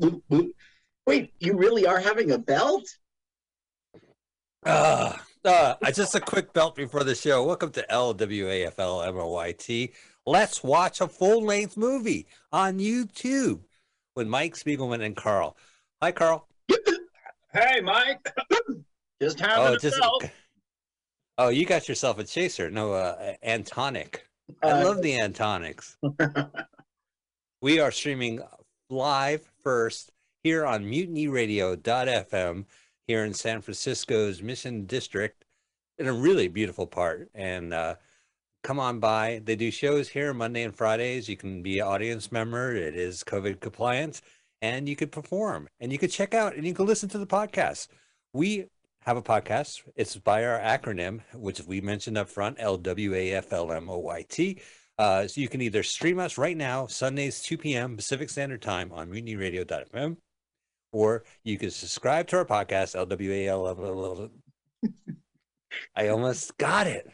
[0.07, 0.53] Spiegelman.
[1.05, 2.87] Wait, you really are having a belt?
[4.65, 5.13] Uh,
[5.43, 7.43] uh, just a quick belt before the show.
[7.43, 9.91] Welcome to LWAFLMOYT.
[10.29, 13.61] Let's watch a full length movie on YouTube
[14.15, 15.57] with Mike Spiegelman and Carl.
[16.03, 16.47] Hi, Carl.
[17.51, 18.31] Hey, Mike.
[19.19, 19.99] Just having Oh, a just
[21.39, 22.69] oh, you got yourself a chaser.
[22.69, 24.27] No, uh, Antonic.
[24.61, 25.97] I Uh, love the Antonics.
[27.63, 28.39] we are streaming
[28.91, 30.11] live first
[30.43, 32.65] here on MutinyRadio.fm
[33.07, 35.43] here in San Francisco's Mission District
[35.97, 37.31] in a really beautiful part.
[37.33, 37.95] And uh,
[38.63, 39.41] come on by.
[39.43, 41.29] They do shows here Monday and Fridays.
[41.29, 42.75] You can be an audience member.
[42.75, 44.21] It is COVID compliant,
[44.61, 47.27] and you could perform, and you could check out, and you can listen to the
[47.27, 47.87] podcast.
[48.33, 48.65] We
[49.01, 49.81] have a podcast.
[49.95, 54.61] It's by our acronym, which we mentioned up front, LWAFLMOYT.
[54.97, 57.95] Uh, so you can either stream us right now, Sundays, 2 p.m.
[57.95, 60.17] Pacific Standard Time on mutinyradio.fm,
[60.91, 64.29] or you can subscribe to our podcast, LWAL.
[65.95, 67.09] I almost got it.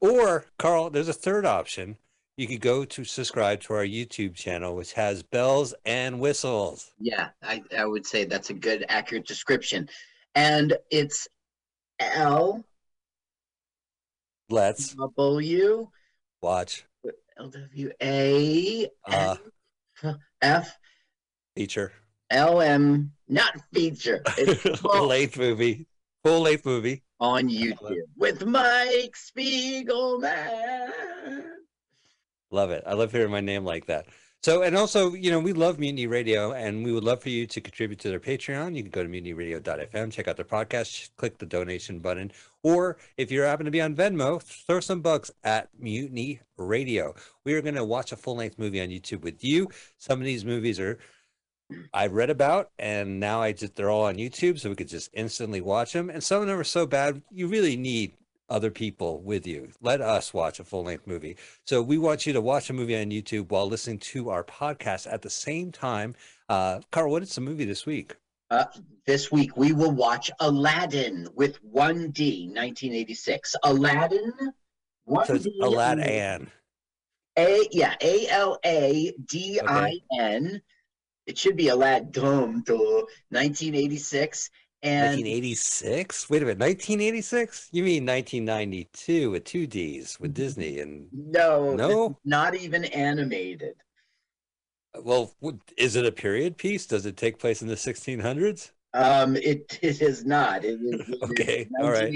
[0.00, 1.96] Or, Carl, there's a third option.
[2.36, 6.92] You could go to subscribe to our YouTube channel, which has bells and whistles.
[6.98, 9.88] Yeah, I, I would say that's a good, accurate description.
[10.34, 11.28] And it's
[12.00, 12.64] L
[14.52, 15.88] Let's W
[16.42, 16.84] watch
[17.38, 19.36] L W A uh,
[20.42, 20.78] F
[21.56, 21.92] feature.
[22.28, 24.22] L M, not feature.
[24.36, 25.86] It's full length movie.
[26.22, 27.02] Full length movie.
[27.22, 30.90] On YouTube with Mike Spiegelman.
[32.50, 32.82] Love it.
[32.84, 34.06] I love hearing my name like that.
[34.42, 37.46] So, and also, you know, we love Mutiny Radio, and we would love for you
[37.46, 38.74] to contribute to their Patreon.
[38.74, 42.32] You can go to mutinyradio.fm, check out their podcast, click the donation button,
[42.64, 47.14] or if you happen to be on Venmo, throw some bucks at Mutiny Radio.
[47.44, 49.68] We are going to watch a full length movie on YouTube with you.
[49.98, 50.98] Some of these movies are
[51.92, 55.10] I read about, and now I just they're all on YouTube, so we could just
[55.12, 56.10] instantly watch them.
[56.10, 58.12] And some of them are so bad, you really need
[58.48, 59.70] other people with you.
[59.80, 61.36] Let us watch a full length movie.
[61.64, 65.10] So we want you to watch a movie on YouTube while listening to our podcast
[65.10, 66.14] at the same time.
[66.48, 68.16] Uh, Carl, what is the movie this week?
[68.50, 68.66] Uh,
[69.06, 73.56] this week we will watch Aladdin with 1D 1986.
[73.64, 74.32] Aladdin
[75.08, 75.26] 1D.
[75.26, 76.50] So it's Aladdin.
[77.38, 80.60] A yeah, A L A D I N.
[81.32, 82.74] It should be Aladdin, duh,
[83.30, 84.50] 1986.
[84.82, 86.28] And 1986?
[86.28, 87.70] Wait a minute, 1986?
[87.72, 92.18] You mean 1992 with two D's with Disney and no, No?
[92.26, 93.76] not even animated.
[95.02, 95.32] well,
[95.78, 96.84] is it a period piece?
[96.84, 98.72] Does it take place in the 1600s?
[98.92, 100.66] Um, it it is not.
[100.66, 102.12] It is, it Okay, all right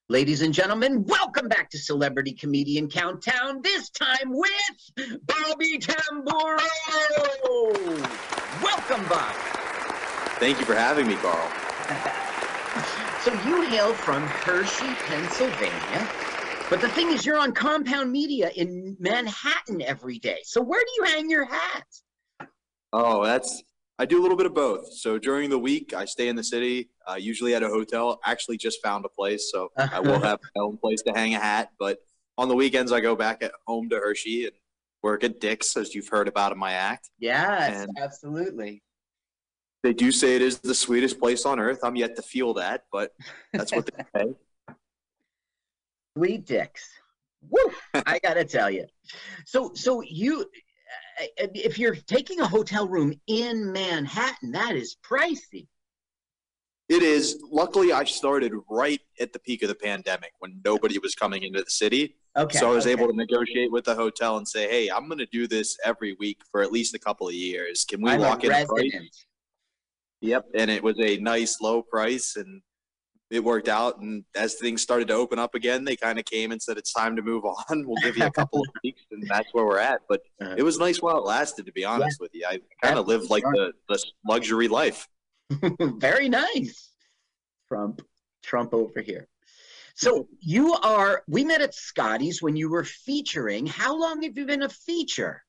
[0.08, 6.60] Ladies and gentlemen, welcome back to Celebrity Comedian Countdown, this time with Bobby Tamburo.
[8.62, 9.34] Welcome, Bob.
[10.38, 11.52] Thank you for having me, Carl.
[13.24, 16.08] So you hail from Hershey, Pennsylvania.
[16.70, 20.42] But the thing is, you're on Compound Media in Manhattan every day.
[20.44, 21.88] So where do you hang your hat?
[22.94, 23.64] Oh, that's
[23.98, 24.92] I do a little bit of both.
[24.94, 28.20] So during the week, I stay in the city, uh, usually at a hotel.
[28.26, 31.40] Actually, just found a place, so I will have my own place to hang a
[31.40, 31.72] hat.
[31.80, 32.00] But
[32.38, 34.54] on the weekends, I go back at home to Hershey and
[35.02, 37.10] work at Dick's, as you've heard about in my act.
[37.20, 38.82] Yes, And- absolutely.
[39.84, 41.80] They do say it is the sweetest place on earth.
[41.84, 43.12] I'm yet to feel that, but
[43.54, 44.34] that's what they say.
[46.18, 46.90] Sweet dicks.
[47.50, 47.72] Woo!
[47.94, 48.88] I gotta tell you.
[49.46, 50.50] So, so you,
[51.38, 55.68] if you're taking a hotel room in Manhattan, that is pricey.
[56.88, 57.42] It is.
[57.52, 61.64] Luckily, I started right at the peak of the pandemic when nobody was coming into
[61.64, 62.16] the city.
[62.38, 62.92] Okay, So I was okay.
[62.92, 66.16] able to negotiate with the hotel and say, "Hey, I'm going to do this every
[66.20, 67.86] week for at least a couple of years.
[67.86, 69.26] Can we I'm lock in a price?"
[70.22, 72.62] Yep, and it was a nice low price, and
[73.32, 74.00] it worked out.
[74.00, 76.94] And as things started to open up again, they kind of came and said, "It's
[76.94, 77.56] time to move on.
[77.86, 80.02] We'll give you a couple of weeks," and that's where we're at.
[80.08, 80.22] But
[80.58, 81.66] it was nice while it lasted.
[81.66, 85.08] To be honest with you, I kind of lived like the, the luxury life.
[85.80, 86.92] Very nice.
[87.68, 88.02] Trump,
[88.44, 89.28] Trump over here.
[89.96, 91.24] So you are.
[91.28, 93.66] We met at Scotty's when you were featuring.
[93.66, 95.42] How long have you been a feature?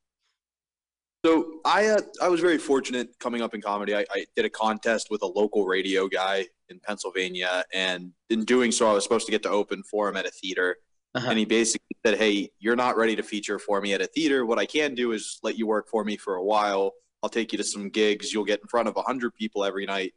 [1.26, 3.96] So I uh, I was very fortunate coming up in comedy.
[3.96, 8.70] I, I did a contest with a local radio guy in Pennsylvania, and in doing
[8.70, 10.76] so, I was supposed to get to open for him at a theater.
[11.16, 11.26] Uh-huh.
[11.28, 14.46] And he basically said, "Hey, you're not ready to feature for me at a theater.
[14.46, 16.92] What I can do is let you work for me for a while.
[17.24, 18.32] I'll take you to some gigs.
[18.32, 20.14] You'll get in front of hundred people every night.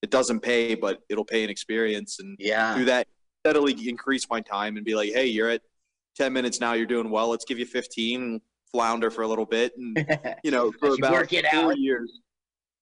[0.00, 2.20] It doesn't pay, but it'll pay an experience.
[2.20, 2.76] And Yeah.
[2.76, 3.08] through that,
[3.44, 5.62] steadily increase my time and be like, hey, you're at
[6.16, 6.74] 10 minutes now.
[6.74, 7.28] You're doing well.
[7.30, 8.40] Let's give you 15.
[8.72, 9.96] Flounder for a little bit, and
[10.44, 11.78] you know, for about four out.
[11.78, 12.10] years.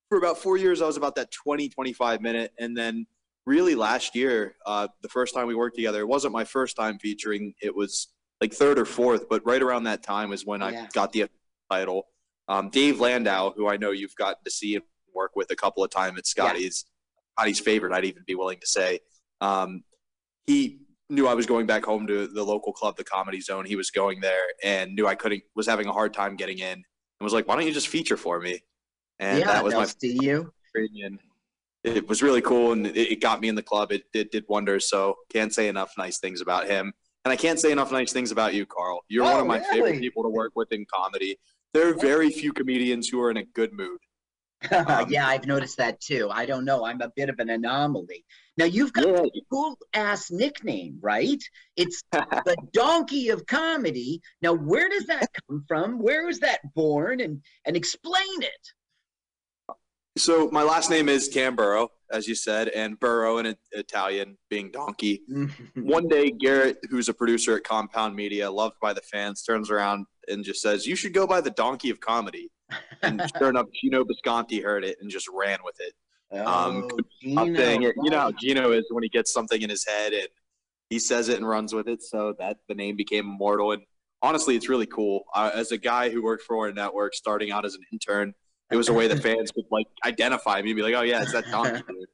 [0.09, 3.05] For about four years, I was about that 20, 25 minute, and then
[3.45, 6.99] really last year, uh, the first time we worked together, it wasn't my first time
[6.99, 7.53] featuring.
[7.61, 8.07] It was
[8.41, 10.67] like third or fourth, but right around that time is when Yeah.
[10.67, 11.27] I got the
[11.69, 12.07] title.
[12.47, 14.83] Um, Dave Landau, who I know you've gotten to see and
[15.15, 16.85] work with a couple of times at Scotty's,
[17.37, 18.99] Scotty's favorite, I'd even be willing to say.
[19.39, 19.83] Um,
[20.45, 20.79] he
[21.11, 23.65] knew I was going back home to the local club, the Comedy Zone.
[23.65, 26.73] He was going there and knew I couldn't, was having a hard time getting in,
[26.73, 26.83] and
[27.21, 28.61] was like, "Why don't you just feature for me?"
[29.19, 30.51] And yeah, that was my see you.
[30.73, 31.19] opinion.
[31.83, 33.91] It was really cool, and it, it got me in the club.
[33.91, 34.89] It, it did wonders.
[34.89, 36.93] So can't say enough nice things about him,
[37.25, 39.01] and I can't say enough nice things about you, Carl.
[39.09, 41.37] You're oh, one Oh, of my favorite people to work with in comedy.
[41.73, 43.99] There are very few comedians who are in a good mood.
[44.69, 46.29] Um, yeah, I've noticed that too.
[46.31, 46.85] I don't know.
[46.85, 48.25] I'm a bit of an anomaly.
[48.57, 51.41] Now you've got a cool ass nickname, right?
[51.77, 54.21] It's the donkey of comedy.
[54.41, 55.99] Now, where does that come from?
[55.99, 57.21] Where was that born?
[57.21, 58.67] And and explain it.
[60.17, 65.21] So my last name is Tamburo, as you said, and burro in Italian being donkey.
[65.75, 70.05] One day, Garrett, who's a producer at Compound Media, loved by the fans, turns around
[70.27, 72.51] and just says, "You should go by the donkey of comedy."
[73.01, 75.93] And sure enough, Gino Bisconti heard it and just ran with it.
[76.39, 76.87] Um,
[77.37, 77.45] Oh,
[77.83, 77.95] it.
[78.03, 78.31] You know how.
[78.31, 80.27] Gino is when he gets something in his head and
[80.89, 82.01] he says it and runs with it.
[82.03, 83.73] So that the name became immortal.
[83.73, 83.83] And
[84.21, 85.23] honestly, it's really cool.
[85.35, 88.33] Uh, as a guy who worked for a network, starting out as an intern,
[88.71, 91.21] it was a way that fans could like identify me and be like, "Oh yeah,
[91.21, 92.07] it's that donkey dude."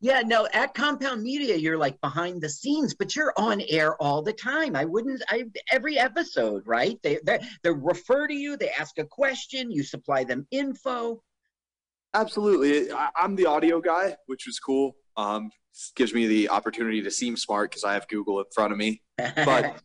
[0.00, 4.20] Yeah, no, at Compound Media, you're like behind the scenes, but you're on air all
[4.20, 4.74] the time.
[4.74, 6.98] I wouldn't, I every episode, right?
[7.02, 11.22] They they they refer to you, they ask a question, you supply them info.
[12.14, 12.92] Absolutely.
[12.92, 14.96] I, I'm the audio guy, which was cool.
[15.16, 15.50] Um,
[15.94, 19.02] gives me the opportunity to seem smart because I have Google in front of me.
[19.16, 19.80] But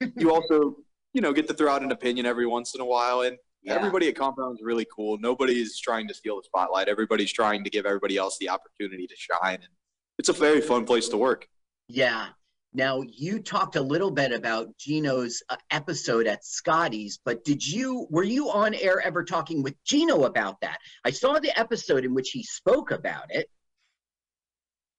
[0.16, 0.76] you also,
[1.12, 3.22] you know, get to throw out an opinion every once in a while.
[3.22, 3.74] And Yeah.
[3.74, 5.18] everybody at Compound is really cool.
[5.18, 6.88] Nobody's trying to steal the spotlight.
[6.88, 9.54] Everybody's trying to give everybody else the opportunity to shine.
[9.56, 9.68] And
[10.18, 11.46] it's a very fun place to work.
[11.88, 12.28] Yeah.
[12.74, 18.06] Now you talked a little bit about Gino's uh, episode at Scotty's, but did you
[18.10, 20.78] were you on air ever talking with Gino about that?
[21.04, 23.48] I saw the episode in which he spoke about it.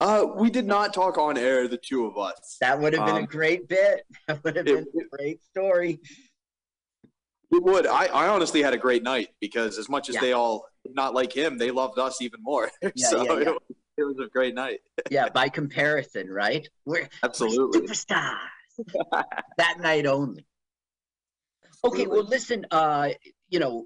[0.01, 2.57] Uh, we did not talk on air, the two of us.
[2.61, 4.03] That would have been a Um, great bit.
[4.27, 5.99] That would have it- been a great story.
[7.51, 7.87] It would.
[7.87, 10.21] I, I honestly had a great night because as much as Yeah.
[10.21, 12.69] they all not like him, they loved us even more.
[12.95, 13.61] Yeah, so yeah, It, was,
[13.97, 14.79] it was a great night.
[15.11, 16.67] Yeah, by comparison, right?
[16.85, 17.81] We're Absolutely.
[17.81, 18.37] superstars
[19.57, 20.45] that night only.
[21.83, 22.65] Okay, well, listen.
[22.71, 23.09] Uh,
[23.49, 23.85] you know,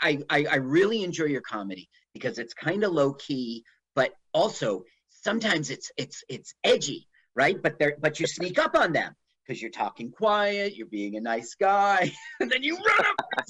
[0.00, 4.84] I, I I really enjoy your comedy because it's kind of low key, but also
[5.10, 7.08] sometimes it's it's it's edgy.
[7.34, 7.60] right?
[7.62, 9.14] But they're but you sneak up on them
[9.46, 12.10] because you're talking quiet, you're being a nice guy,
[12.40, 13.44] and then you run up,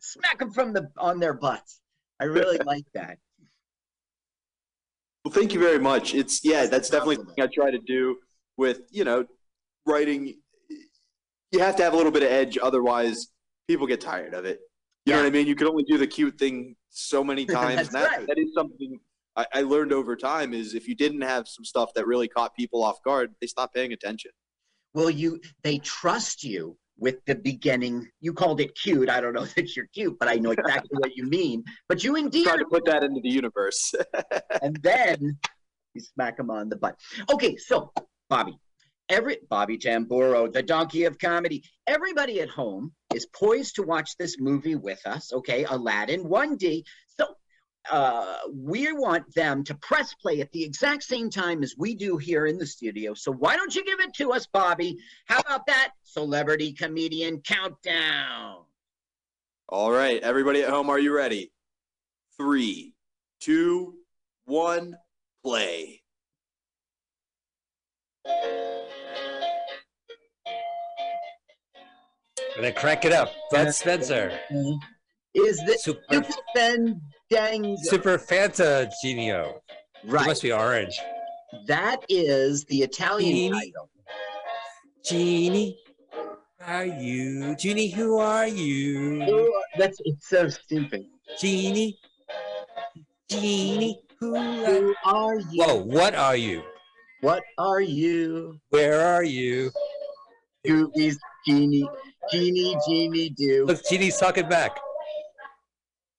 [0.00, 1.80] smack them from the on their butts.
[2.20, 3.18] I really like that.
[5.24, 6.14] Well, thank you very much.
[6.14, 8.18] It's yeah, that's definitely something I try to do
[8.56, 9.24] with you know
[9.86, 10.34] writing.
[11.50, 13.28] You have to have a little bit of edge, otherwise
[13.68, 14.60] people get tired of it.
[15.04, 15.46] You know what I mean?
[15.46, 17.88] You can only do the cute thing so many times.
[17.88, 18.26] That's that, right.
[18.26, 18.98] that is something
[19.36, 20.54] I, I learned over time.
[20.54, 23.74] Is if you didn't have some stuff that really caught people off guard, they stopped
[23.74, 24.30] paying attention.
[24.94, 28.08] Well, you they trust you with the beginning.
[28.20, 29.08] You called it cute.
[29.08, 31.64] I don't know that you're cute, but I know exactly what you mean.
[31.88, 33.94] But you indeed Trying to put that into the universe.
[34.62, 35.38] and then
[35.94, 36.96] you smack him on the butt.
[37.32, 37.92] Okay, so
[38.30, 38.56] Bobby,
[39.08, 41.64] every Bobby Tamburo, the donkey of comedy.
[41.86, 45.32] Everybody at home is poised to watch this movie with us.
[45.32, 46.84] Okay, Aladdin 1D.
[47.18, 47.26] So
[47.90, 52.16] uh, we want them to press play at the exact same time as we do
[52.16, 53.14] here in the studio.
[53.14, 54.98] So why don't you give it to us, Bobby?
[55.26, 58.62] How about that celebrity comedian countdown?
[59.68, 61.50] All right, everybody at home, are you ready?
[62.36, 62.94] Three,
[63.40, 63.94] two,
[64.44, 64.96] one,
[65.42, 66.02] play.
[72.54, 73.32] And then crank it up.
[73.50, 74.38] Bud Spencer.
[75.34, 76.22] Is this Super,
[77.82, 79.62] Super Fanta Genio.
[80.04, 80.24] Right.
[80.24, 80.98] It must be orange.
[81.66, 83.50] That is the Italian Genie.
[83.50, 83.88] title.
[85.04, 85.78] Genie,
[86.64, 87.56] are you?
[87.56, 89.24] Genie, who are you?
[89.28, 91.06] Oh, that's it's so stupid.
[91.40, 91.98] Genie,
[93.28, 94.34] Genie, who
[94.64, 95.64] Who are you?
[95.64, 96.62] Whoa, what are you?
[97.20, 98.58] What are you?
[98.70, 99.70] Where are you?
[100.66, 101.88] Who is Genie?
[102.30, 103.66] Genie, Genie, do.
[103.66, 104.78] Look, Genie's talking back.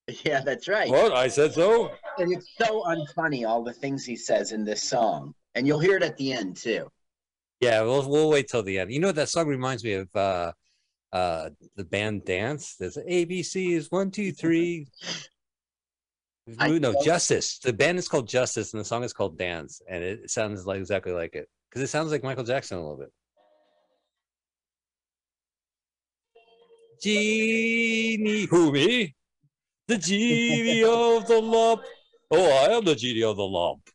[0.26, 0.90] Yeah, that's right.
[0.90, 1.14] What?
[1.14, 1.92] I said so.
[2.18, 5.34] And it's so unfunny, all the things he says in this song.
[5.56, 6.92] And you'll hear it at the end, too.
[7.62, 8.92] Yeah, we'll we'll wait till the end.
[8.92, 10.14] You know that song reminds me of?
[10.14, 10.52] Uh,
[11.14, 12.76] uh, the band Dance.
[12.78, 14.88] There's ABCs one, two, three.
[16.60, 17.60] I no, Justice.
[17.60, 20.80] The band is called Justice, and the song is called Dance, and it sounds like
[20.80, 23.14] exactly like it because it sounds like Michael Jackson a little bit.
[27.02, 29.16] Genie, who me?
[29.94, 31.84] The genie of the lump.
[32.32, 33.88] Oh, I am the genie of the lump.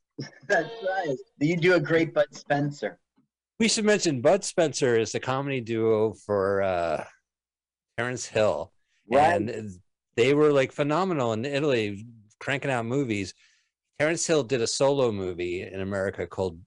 [0.47, 1.17] That's right.
[1.41, 3.01] You do a great Bud Spencer.
[3.59, 7.05] We should mention Bud Spencer is the comedy duo for uh,
[7.97, 8.73] Terrence Hill,
[9.11, 9.35] Right.
[9.43, 9.73] and
[10.15, 12.07] they were like phenomenal in Italy,
[12.39, 13.35] cranking out movies.
[13.99, 16.61] Terrence Hill did a solo movie in America called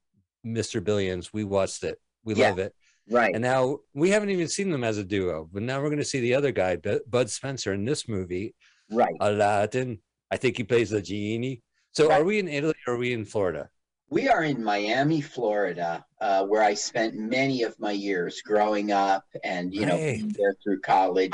[0.46, 0.84] Mr.
[0.84, 1.32] Billions.
[1.32, 1.98] We watched it.
[2.26, 2.50] We Yeah.
[2.50, 2.76] love it.
[3.10, 3.34] Right.
[3.34, 6.04] And now we haven't even seen them as a duo, but now we're going to
[6.06, 6.76] see the other guy,
[7.08, 8.54] Bud Spencer, in this movie,
[8.92, 9.16] Right.
[9.20, 10.00] Aladdin.
[10.30, 11.62] I think he plays the genie.
[11.94, 12.22] So Right.
[12.22, 13.70] are we in Italy or are we in Florida?
[14.10, 19.24] We are in Miami, Florida, uh, where I spent many of my years growing up
[19.44, 21.34] and, you know, there through college.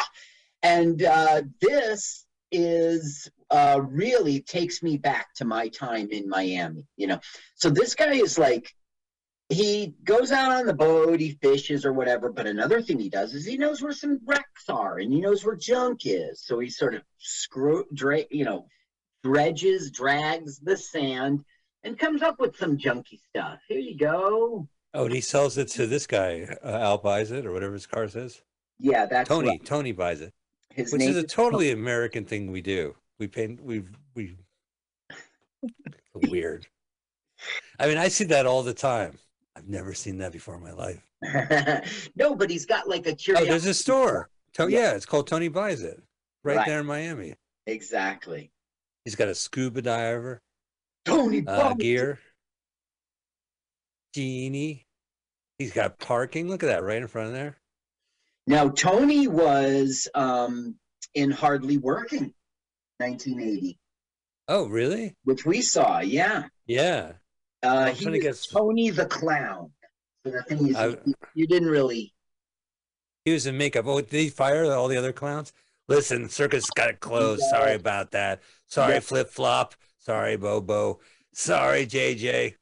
[0.61, 7.07] And uh, this is uh, really takes me back to my time in Miami, you
[7.07, 7.19] know.
[7.55, 8.71] So this guy is like,
[9.49, 12.31] he goes out on the boat, he fishes or whatever.
[12.31, 15.45] But another thing he does is he knows where some wrecks are and he knows
[15.45, 16.41] where junk is.
[16.43, 18.67] So he sort of screw, dra- you know,
[19.23, 21.43] dredges, drags the sand,
[21.83, 23.59] and comes up with some junky stuff.
[23.67, 24.67] Here you go.
[24.93, 26.47] Oh, and he sells it to this guy.
[26.63, 28.41] Uh, Al buys it or whatever his car says.
[28.79, 29.49] Yeah, that's Tony.
[29.49, 29.65] right.
[29.65, 30.33] Tony buys it,
[30.73, 32.95] His which is a totally American thing we do.
[33.17, 33.63] We paint.
[33.63, 33.83] We
[34.13, 34.35] we.
[36.13, 36.67] Weird.
[37.79, 39.17] I mean, I see that all the time.
[39.57, 41.01] I've never seen that before in my life.
[42.15, 43.49] no, but he's got like a Oh, curiosity.
[43.49, 44.29] there's a store.
[44.53, 44.79] To- Yeah.
[44.79, 45.99] yeah, it's called Tony Buys It,
[46.43, 46.67] right, Right.
[46.67, 47.33] there in Miami.
[47.65, 48.51] Exactly.
[49.03, 50.41] He's got a scuba diver
[51.05, 52.19] Tony uh, gear.
[54.13, 54.85] Genie.
[55.57, 56.47] He's got parking.
[56.49, 57.57] Look at that right in front of there.
[58.45, 60.75] Now, Tony was um,
[61.15, 62.33] in Hardly Working,
[62.99, 63.79] 1980,
[64.47, 65.15] Oh, really?
[65.23, 65.99] which we saw.
[65.99, 66.43] Yeah.
[66.67, 67.13] Yeah.
[67.63, 69.71] Uh, he was Tony the Clown.
[70.25, 70.97] So the thing is, I-
[71.33, 72.13] you, didn't really.
[73.25, 73.85] He was in makeup.
[73.87, 75.53] Oh, did he fire all the other clowns?
[75.87, 77.41] Listen, circus got to close.
[77.49, 78.41] Sorry about that.
[78.67, 78.99] Sorry, Yeah.
[78.99, 79.75] Flip Flop.
[79.97, 80.99] Sorry, Bobo.
[81.33, 82.55] Sorry, JJ.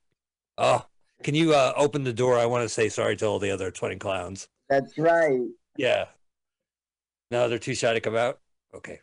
[0.58, 0.86] Oh,
[1.24, 2.38] can you uh, open the door?
[2.38, 4.48] I want to say sorry to all the other 20 clowns.
[4.70, 5.42] That's right.
[5.78, 6.06] Yeah.
[7.32, 8.40] No, they're too shy to come out?
[8.74, 9.02] Okay.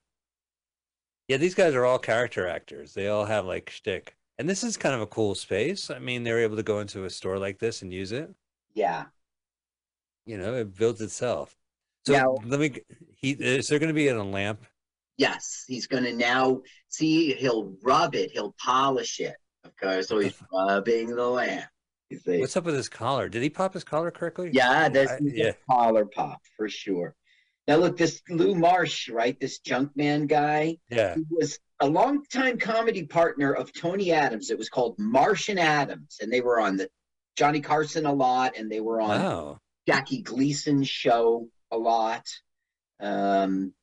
[1.28, 2.94] Yeah, these guys are all character actors.
[2.94, 4.16] They all have like shtick.
[4.38, 5.90] And this is kind of a cool space.
[5.90, 8.30] I mean, they're able to go into a store like this and use it.
[8.74, 9.04] Yeah.
[10.26, 11.56] You know, it builds itself.
[12.06, 12.80] So Now- let me.
[13.16, 14.64] He is there going to be a lamp?
[15.16, 17.34] Yes, he's going to now see.
[17.34, 18.30] He'll rub it.
[18.32, 19.36] He'll polish it.
[19.66, 21.66] Okay, so he's rubbing the lamp.
[22.26, 23.28] What's up with his collar?
[23.28, 24.50] Did he pop his collar correctly?
[24.52, 25.52] Yeah, oh, that's I- yeah.
[25.70, 27.14] collar pop for sure.
[27.68, 29.38] Now look, this Lou Marsh, right?
[29.38, 30.78] This junk man guy.
[30.90, 31.14] Yeah.
[31.14, 34.50] He was a longtime comedy partner of Tony Adams.
[34.50, 36.88] It was called Marsh and Adams, and they were on the
[37.36, 39.60] Johnny Carson a lot, and they were on Wow.
[39.86, 42.26] Jackie Gleason's show a lot.
[43.00, 43.74] Um,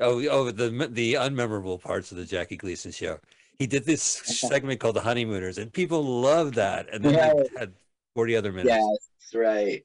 [0.00, 3.18] Oh, oh, the the unmemorable parts of the Jackie Gleason show.
[3.58, 6.88] He did this segment called the Honeymooners, and people loved that.
[6.92, 7.32] And then Yeah.
[7.34, 7.72] they had
[8.14, 8.68] forty other minutes.
[8.68, 8.86] Yeah,
[9.18, 9.84] that's right.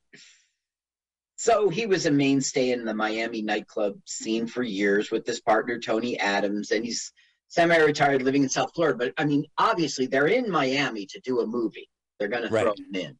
[1.43, 5.77] So he was a mainstay in the Miami nightclub scene for years with his partner
[5.77, 7.11] Tony Adams, and he's
[7.49, 8.97] semi-retired, living in South Florida.
[8.97, 11.89] But I mean, obviously, they're in Miami to do a movie.
[12.17, 13.17] They're going to throw him in.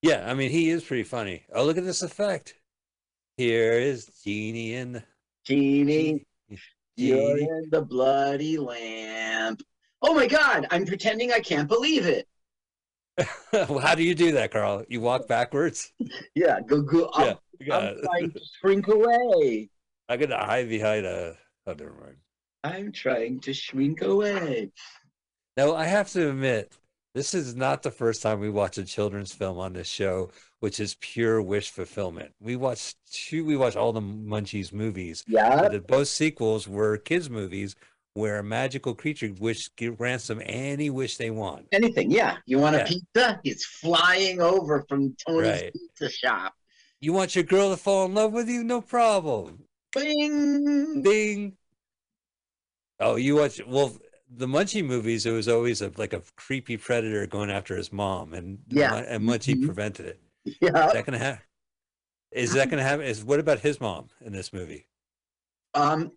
[0.00, 1.44] Yeah, I mean, he is pretty funny.
[1.52, 2.54] Oh, look at this effect.
[3.36, 5.02] Here is Genie in the
[5.44, 6.24] Genie,
[6.96, 9.60] you're in the bloody lamp.
[10.00, 10.68] Oh my God!
[10.70, 12.26] I'm pretending I can't believe it.
[13.52, 14.84] Well, How do you do that, Carl?
[14.88, 15.92] You walk backwards?
[16.34, 17.10] Yeah, go go.
[17.14, 19.70] I'm, Yeah, I'm trying to shrink away.
[20.08, 21.36] I gotta hide behind a.
[21.66, 22.16] Oh, never mind.
[22.62, 24.70] I'm trying to shrink away.
[25.56, 26.76] Now, I have to admit,
[27.14, 30.30] this is not the first time we watch a children's film on this show,
[30.60, 32.32] which is pure wish fulfillment.
[32.40, 35.24] We watched two, we watched all the Munchies movies.
[35.26, 35.68] Yeah.
[35.78, 37.74] both sequels were kids' movies
[38.16, 41.66] where a magical creature wish grants them any wish they want.
[41.72, 42.38] Anything, yeah.
[42.46, 43.38] You want a pizza?
[43.44, 45.72] It's flying over from Tony's Right.
[45.72, 46.54] pizza shop.
[47.00, 48.64] You want your girl to fall in love with you?
[48.64, 49.64] No problem.
[49.94, 51.02] Bing.
[51.02, 51.56] Bing.
[52.98, 53.94] Oh, you watch well
[54.34, 55.26] the Munchie movies.
[55.26, 58.94] It was always a, like a creepy predator going after his mom, and Yeah.
[58.96, 59.66] And Munchie Mhm.
[59.66, 60.20] prevented it.
[60.62, 60.86] Yeah.
[60.86, 61.42] Is that gonna happen?
[62.32, 63.04] Is that gonna happen?
[63.04, 64.88] Is what about his mom in this movie?
[65.74, 66.12] Um,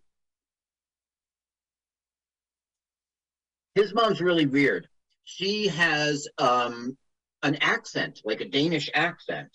[3.75, 4.87] his mom's really weird.
[5.23, 6.97] She has um
[7.43, 9.49] an accent, like a Danish accent,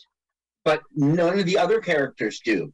[0.64, 2.72] but none of the other characters do.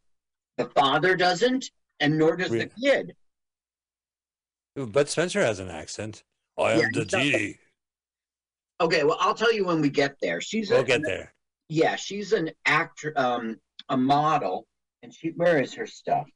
[0.57, 3.15] The father doesn't, and nor does the kid.
[4.77, 6.23] But Spencer has an accent.
[6.59, 7.59] I am Yeah, the genie.
[8.81, 10.41] Okay, well, I'll tell you when we get there.
[10.41, 11.35] She's We'll a, get there.
[11.69, 13.59] Yeah, she's an actor, um,
[13.89, 14.67] a model,
[15.03, 16.27] and she where is her stuff?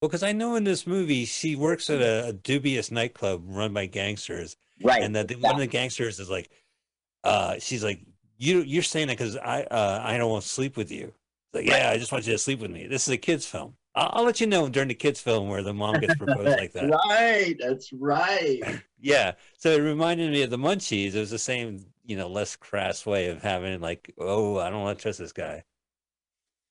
[0.00, 3.72] Well, because I know in this movie she works at a, a dubious nightclub run
[3.74, 5.02] by gangsters, Right.
[5.02, 6.48] and that the, one of the gangsters is like,
[7.22, 8.00] uh, she's like,
[8.38, 11.12] you you're saying that because I uh, I don't want to sleep with you.
[11.52, 12.86] Like, yeah, I just want you to sleep with me.
[12.86, 13.74] This is a kids film.
[13.94, 16.72] I'll, I'll let you know during the kids film where the mom gets proposed like
[16.72, 16.88] that.
[16.88, 18.60] Right, that's right.
[19.02, 21.14] Yeah, so it reminded me of the Munchies.
[21.14, 24.82] It was the same, you know, less crass way of having like, oh, I don't
[24.82, 25.64] want to trust this guy.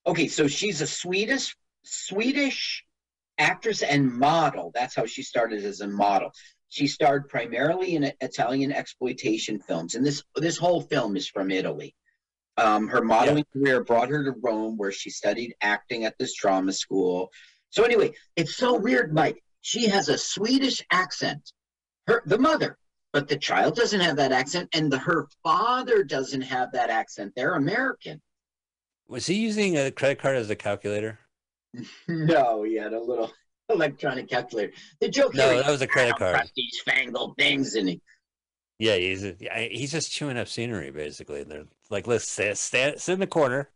[0.06, 2.86] Okay, so she's a Swedish Swedish
[3.40, 4.72] actress and model.
[4.76, 6.32] That's how she started as a model.
[6.68, 11.96] She starred primarily in Italian exploitation films, and this this whole film is from Italy.
[12.58, 16.74] Um, her modeling career brought her to Rome, where she studied acting at this drama
[16.74, 17.32] school.
[17.70, 19.42] So anyway, it's so weird, Mike.
[19.62, 21.52] She has a Swedish accent,
[22.06, 22.78] her the mother,
[23.14, 27.34] but the child doesn't have that accent, and the her father doesn't have that accent.
[27.36, 28.22] They're American.
[29.08, 31.18] Was he using a credit card as a calculator?
[32.08, 33.32] No, he had a little
[33.70, 34.74] electronic calculator.
[35.02, 38.02] The joke No, that was a credit card." These fangled things, and he,
[38.78, 41.44] Yeah, he's yeah, he's just chewing up scenery basically.
[41.44, 43.70] They're like, let's sit, stand, sit in the corner,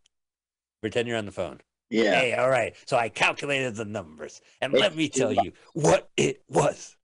[0.81, 1.61] pretend you're on the phone.
[1.89, 2.13] Yeah.
[2.13, 2.75] Hey, all right.
[2.87, 6.97] So I calculated the numbers, and It's let me tell you what it was.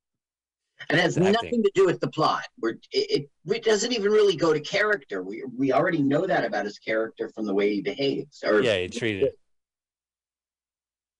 [0.89, 1.33] and it has Acting.
[1.33, 2.43] nothing to do with the plot.
[2.59, 5.23] We're, it, it it doesn't even really go to character.
[5.23, 8.43] We we already know that about his character from the way he behaves.
[8.45, 9.39] Or Yeah, he treated it.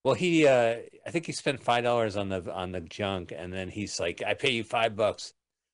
[0.04, 3.52] Well, he, uh, I think he spent five dollars on the on the junk, and
[3.54, 5.34] then he's like, "I pay you five bucks."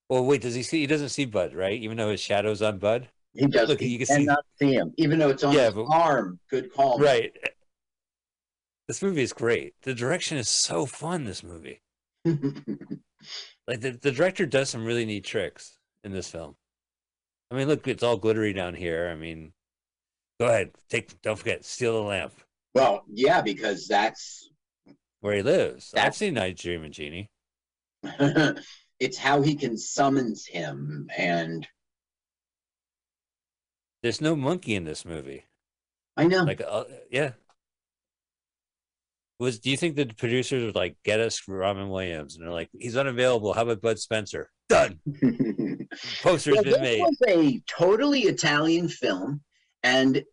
[0.09, 0.81] Well, wait, does he see?
[0.81, 1.79] He doesn't see Bud, right?
[1.79, 3.07] Even though his shadow's on Bud.
[3.33, 3.69] He does.
[3.69, 4.27] Look, he you can see.
[4.59, 6.39] see him, even though it's on Yeah, his but- arm.
[6.49, 6.97] Good call.
[6.99, 7.35] Right.
[8.87, 9.73] This movie is great.
[9.81, 11.25] The direction is so fun.
[11.25, 11.81] This movie,
[12.25, 16.55] like the, the director does some really neat tricks in this film.
[17.51, 19.09] I mean, look, it's all glittery down here.
[19.11, 19.53] I mean,
[20.39, 21.19] go ahead, take.
[21.21, 22.33] Don't forget, steal the lamp
[22.75, 24.49] Well, yeah, because that's
[25.21, 25.91] where he lives.
[25.93, 27.31] I've That's- seen Night Dream Genie.
[28.99, 31.67] it's how he can summons him, and
[34.03, 35.45] There's no monkey in this movie.
[36.17, 36.43] I know.
[36.43, 37.31] Like, uh, yeah.
[39.39, 42.69] Was do you think the producers would like get us Robin Williams and they're like,
[42.77, 43.51] he's unavailable.
[43.53, 44.49] How about Bud Spencer?
[44.69, 44.99] Done.
[46.23, 46.99] Poster's Well, been this made.
[47.01, 49.41] was a totally Italian film,
[49.83, 50.23] and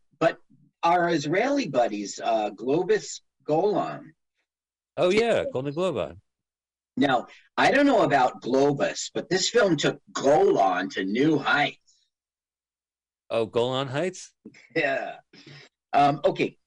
[0.83, 4.13] our Israeli buddies, uh, Globus Golan.
[4.97, 6.21] Oh yeah, Golden Globe on.
[6.97, 7.27] Now,
[7.57, 11.79] I don't know about Globus, but this film took Golan to new heights.
[13.31, 14.31] Oh, Golan Heights.
[14.77, 15.17] Yeah.
[15.95, 16.59] Um, okay.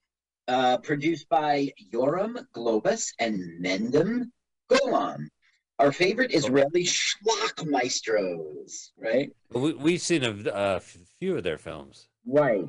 [0.48, 4.32] Uh, produced by Yoram Globus and Menahem
[4.68, 5.30] Golan.
[5.78, 9.30] Our favorite Israeli schlock maestros, right?
[9.52, 12.08] We, we've seen a, a few of their films.
[12.26, 12.66] Right.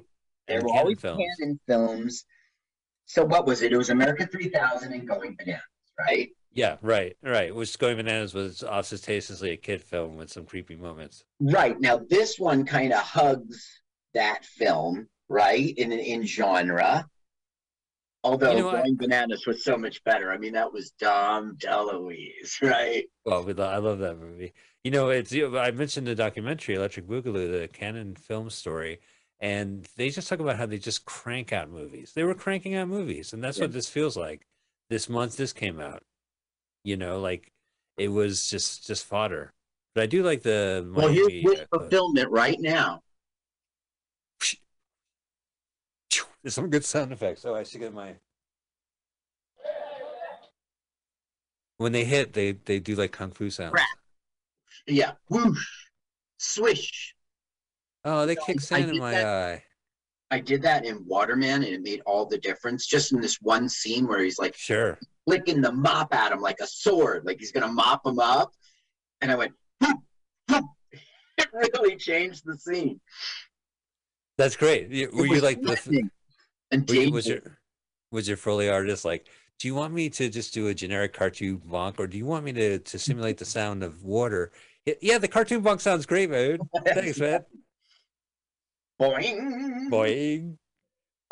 [0.49, 1.23] And were always films.
[1.39, 2.25] canon films.
[3.07, 3.73] So what was it?
[3.73, 5.63] It was America 3000 and Going Bananas,
[5.99, 6.31] right?
[6.53, 7.55] Yeah, right, right.
[7.55, 11.25] Which Going Bananas was ostentatiously a kid film with some creepy moments.
[11.41, 11.79] Right.
[11.79, 13.83] Now this one kind of hugs
[14.15, 15.77] that film, right?
[15.77, 17.07] In in genre.
[18.25, 18.71] Although You know?
[18.73, 20.33] Going Bananas was so much better.
[20.33, 23.05] I mean, that was Dom DeLuise, right?
[23.25, 24.53] Well, we lo- I love that movie.
[24.83, 28.99] You know, it's you know, I mentioned the documentary Electric Boogaloo, the Canon film story,
[29.41, 32.13] and they just talk about how they just crank out movies.
[32.15, 34.47] They were cranking out movies, and that's what this feels like.
[34.89, 36.03] This month, this came out.
[36.85, 37.53] You know, like
[37.97, 39.53] it was just just fodder.
[39.95, 43.03] But I do like the Well, here's uh, fulfillment right now.
[46.43, 47.45] There's some good sound effects.
[47.45, 48.15] Oh, I should get my.
[51.79, 53.81] When they hit, they they do like kung fu sounds.
[54.87, 55.13] Yeah.
[55.29, 55.67] Whoosh.
[56.39, 57.16] Swish.
[58.07, 59.65] Oh, they So kick I sand in my that- eye.
[60.31, 62.87] I did that in Waterman, and it made all the difference.
[62.87, 64.99] Just in this one scene where he's like Sure.
[65.25, 68.53] flicking the mop at him like a sword, like he's gonna mop him up.
[69.21, 69.99] And I went, "Whoop,
[70.49, 70.65] whoop."
[71.39, 73.01] it really changed the scene.
[74.37, 74.89] That's great.
[75.13, 76.11] Were you like the?
[76.73, 77.59] and you- was your
[78.11, 79.29] was your foley artist like?
[79.59, 82.45] Do you want me to just do a generic cartoon bonk, or do you want
[82.45, 84.51] me to to simulate the sound of water?
[85.01, 86.59] Yeah, the cartoon bonk sounds great, man.
[86.85, 87.45] Thanks, man.
[89.01, 89.91] Boing.
[89.91, 90.57] Boing.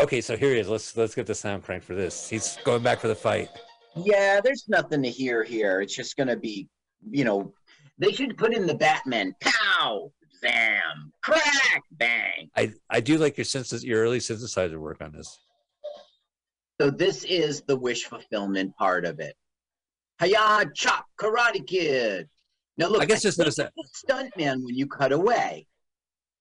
[0.01, 0.69] Okay, so here he is.
[0.69, 2.29] Let's let's get the sound crank for this.
[2.29, 3.49] He's going back for the fight.
[3.97, 5.81] Yeah, there's nothing to hear here.
[5.81, 6.69] It's just gonna be,
[7.09, 7.55] you know,
[7.99, 9.35] they should put in the Batman.
[9.41, 10.11] Pow,
[10.41, 12.51] zam, crack, bang.
[12.57, 15.39] I I do like your synthesis, your early synthesizer work on this.
[16.81, 19.37] So this is the wish fulfillment part of it.
[20.21, 22.29] Hiya, chop, Karate Kid.
[22.77, 25.67] Now look, I guess just notice that, stunt man when you cut away.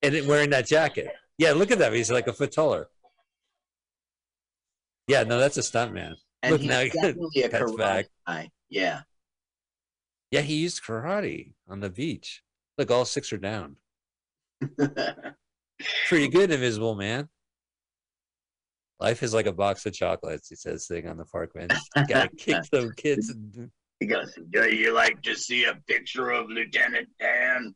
[0.03, 1.07] And then wearing that jacket.
[1.37, 1.93] Yeah, look at that.
[1.93, 2.87] He's like a foot taller.
[5.07, 6.15] Yeah, no, that's a stunt man.
[6.43, 8.05] And Look he's now, definitely a karate back.
[8.27, 8.49] guy.
[8.69, 9.01] Yeah.
[10.31, 12.43] Yeah, he used karate on the beach.
[12.77, 13.77] Look, all six are down.
[16.07, 17.29] Pretty good, Invisible Man.
[18.99, 21.73] Life is like a box of chocolates, he says, sitting on the park bench.
[22.07, 23.29] Gotta kick some kids.
[23.29, 23.69] And...
[23.99, 27.75] He goes, Do you like to see a picture of Lieutenant Dan?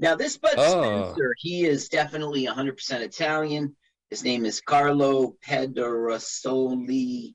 [0.00, 1.04] Now, this Bud Oh.
[1.12, 3.74] Spencer, he is definitely 100% Italian.
[4.10, 7.34] His name is Carlo Pedersoli,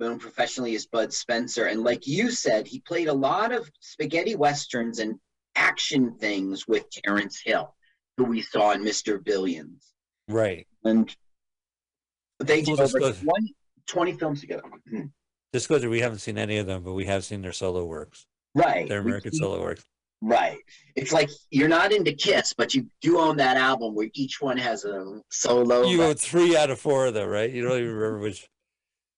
[0.00, 1.66] known professionally as Bud Spencer.
[1.66, 5.16] And like you said, he played a lot of spaghetti westerns and
[5.54, 7.74] action things with Terrence Hill,
[8.16, 9.22] who we saw in Mr.
[9.22, 9.86] Billions.
[10.28, 10.66] Right.
[10.84, 11.14] And
[12.40, 13.24] they did over disclosure.
[13.24, 13.54] 20,
[13.86, 14.62] 20 films together.
[14.90, 15.02] Hmm.
[15.52, 18.26] Disclosure, we haven't seen any of them, but we have seen their solo works.
[18.54, 18.88] Right.
[18.88, 19.84] Their American see- solo works.
[20.24, 20.58] Right.
[20.94, 24.56] It's like you're not into Kiss, but you do own that album where each one
[24.56, 25.82] has a solo.
[25.82, 27.50] You own three out of four of them, right?
[27.50, 28.48] You don't even remember which.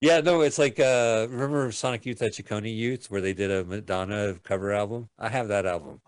[0.00, 3.64] Yeah, no, it's like uh remember Sonic Youth at Ciccone Youth where they did a
[3.64, 5.10] Madonna cover album?
[5.18, 6.00] I have that album.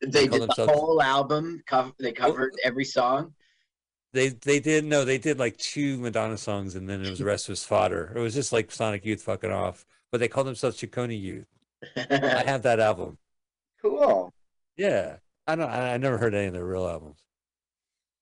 [0.00, 1.62] they call did the themselves- whole album.
[1.66, 3.34] Cover, they covered every song.
[4.12, 7.24] They they did no, they did like two Madonna songs and then it was the
[7.24, 8.12] rest was fodder.
[8.14, 9.84] It was just like Sonic Youth fucking off.
[10.12, 11.46] But they called themselves Ciccone Youth.
[11.96, 13.18] I have that album.
[13.82, 14.32] Cool.
[14.76, 15.16] Yeah.
[15.46, 17.22] I don't I, never heard any of their real albums.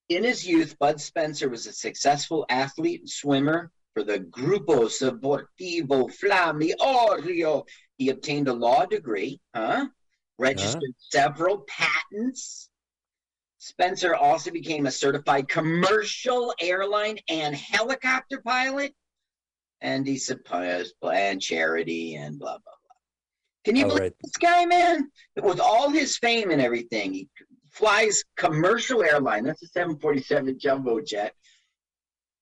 [0.09, 6.13] In his youth, Bud Spencer was a successful athlete and swimmer for the Grupo Sportivo
[6.13, 7.65] Fiamme Oro.
[7.97, 9.87] He obtained a law degree, huh?
[10.39, 12.69] Registered several patents.
[13.59, 18.93] Spencer also became a certified commercial airline and helicopter pilot.
[19.81, 22.73] And he supposed planned charity and blah, blah.
[23.65, 24.13] Can you Oh, believe right.
[24.23, 25.11] this guy, man?
[25.43, 27.29] With all his fame and everything, he
[27.71, 29.45] flies commercial airline.
[29.45, 31.35] That's a 747 jumbo jet.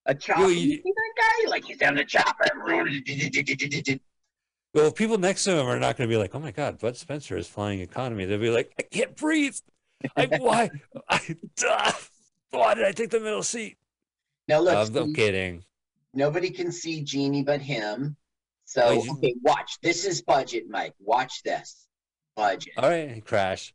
[0.05, 0.41] A chopper.
[0.41, 1.13] Yo, you, you- see that
[1.45, 1.49] guy?
[1.49, 2.45] Like he's on the chopper.
[4.73, 6.97] Well, people next to him are not going to be like, "Oh my God, Bud
[6.97, 9.55] Spencer is flying economy." They'll be like, "I can't breathe.
[10.17, 10.71] I why?
[11.07, 11.35] I,
[11.65, 11.99] ah,
[12.49, 13.77] why did I take the middle seat?"
[14.47, 15.63] Now look, I'm, I'm kidding.
[16.13, 18.17] nobody can see Genie but him.
[18.73, 19.77] So okay, watch.
[19.83, 20.95] This is budget, Mike.
[20.99, 21.85] Watch this.
[22.35, 22.73] Budget.
[22.77, 23.71] All right, crash.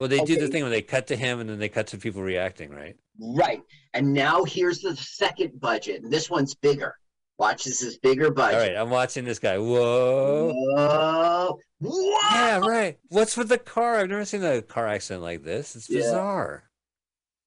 [0.00, 1.98] Well, they do the thing where they cut to him and then they cut to
[1.98, 2.96] people reacting, right?
[3.20, 3.60] Right.
[3.92, 6.02] And now here's the second budget.
[6.02, 6.94] And this one's bigger.
[7.36, 8.58] Watch, this is bigger budget.
[8.58, 9.58] right, I'm watching this guy.
[9.58, 10.52] Whoa.
[10.54, 11.58] Whoa.
[11.80, 12.18] Whoa.
[12.32, 12.98] Yeah, right.
[13.08, 13.96] What's with the car?
[13.98, 15.76] I've never seen a car accident like this.
[15.76, 16.00] It's Yeah.
[16.00, 16.70] bizarre.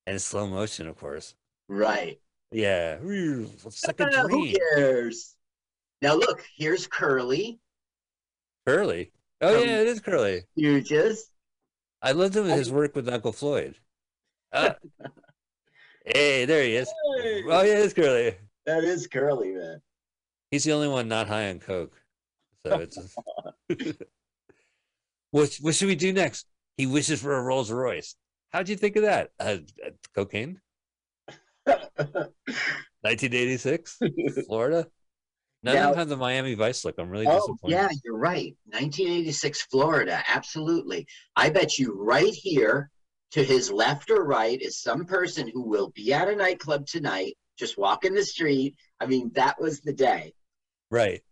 [0.05, 1.33] And slow motion, of course.
[1.67, 2.19] Right.
[2.51, 2.97] Yeah.
[3.01, 5.35] It's like a Ah, Who cares?
[6.01, 7.59] Now look, here's Curly.
[8.65, 9.11] Curly.
[9.41, 10.43] Oh Um, yeah, it is Curly.
[10.55, 11.27] You just
[12.01, 13.75] I loved him his work with Uncle Floyd.
[14.53, 14.75] Ah.
[16.05, 16.91] hey, there he is.
[17.21, 17.43] Hey.
[17.47, 18.35] Oh yeah, it's Curly.
[18.65, 19.81] that is Curly, man.
[20.49, 21.95] He's the only one not high on coke.
[22.65, 22.97] So it's
[25.31, 26.45] what what should we do next?
[26.77, 28.15] He wishes for a Rolls Royce.
[28.49, 29.29] How'd you think of that?
[29.39, 30.59] Uh, uh, cocaine?
[31.65, 33.99] 1986,
[34.47, 34.87] Florida.
[35.63, 36.95] None of Now- them have the Miami Vice look.
[36.97, 37.75] I'm really Oh, disappointed.
[37.75, 38.55] yeah, you're right.
[38.65, 41.07] 1986 Florida, absolutely.
[41.35, 42.89] I bet you right here
[43.31, 47.38] to his left or right is some person who will be at a nightclub tonight,
[47.57, 48.75] just walking the street.
[48.99, 50.33] I mean, that was the day.
[50.89, 51.23] Right.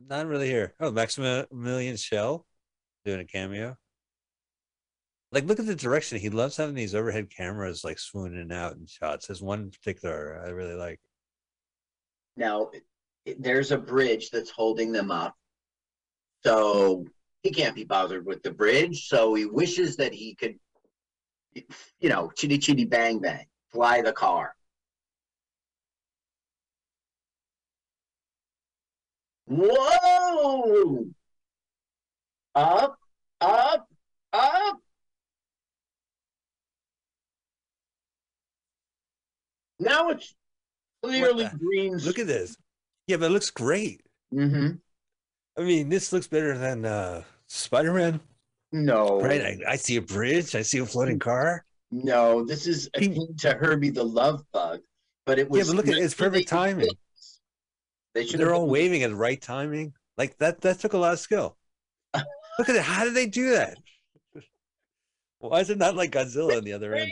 [0.00, 0.74] Not really here.
[0.80, 2.46] Oh, Maximilian Schell
[3.04, 3.76] doing a cameo.
[5.32, 6.18] Like, look at the direction.
[6.18, 9.26] He loves having these overhead cameras like swooning out in shots.
[9.28, 10.98] There's one particular I really like.
[12.36, 12.70] Now,
[13.38, 15.34] there's a bridge that's holding them up.
[16.44, 17.06] So
[17.42, 19.08] he can't be bothered with the bridge.
[19.08, 20.58] So he wishes that he could,
[21.54, 24.54] you know, chitty chitty bang bang, fly the car.
[29.46, 31.06] Whoa!
[32.54, 32.96] Up,
[33.40, 33.88] up,
[34.32, 34.80] up.
[39.80, 40.34] Now it's
[41.02, 41.96] clearly green.
[41.96, 42.56] Look at this.
[43.10, 44.02] Yeah, but it looks great.
[44.32, 44.76] Mm-hmm.
[45.58, 48.20] I mean, this looks better than uh Spider-Man.
[48.70, 49.20] No.
[49.20, 49.42] Right?
[49.42, 50.54] I, I see a bridge.
[50.54, 51.64] I see a floating car.
[51.90, 54.78] No, this is akin to Herbie the Love Bug,
[55.26, 55.58] but it was.
[55.58, 56.86] Yeah, but look at it's perfect timing.
[58.14, 59.92] They should They're all been- waving at the right timing.
[60.16, 60.60] Like that.
[60.60, 61.56] That took a lot of skill.
[62.14, 62.82] Look at it.
[62.82, 63.76] How did they do that?
[65.38, 67.10] Why is it not like Godzilla on the other end?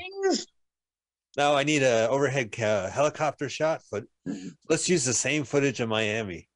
[1.38, 4.04] Now I need a overhead ca- helicopter shot, but
[4.68, 6.48] let's use the same footage in Miami.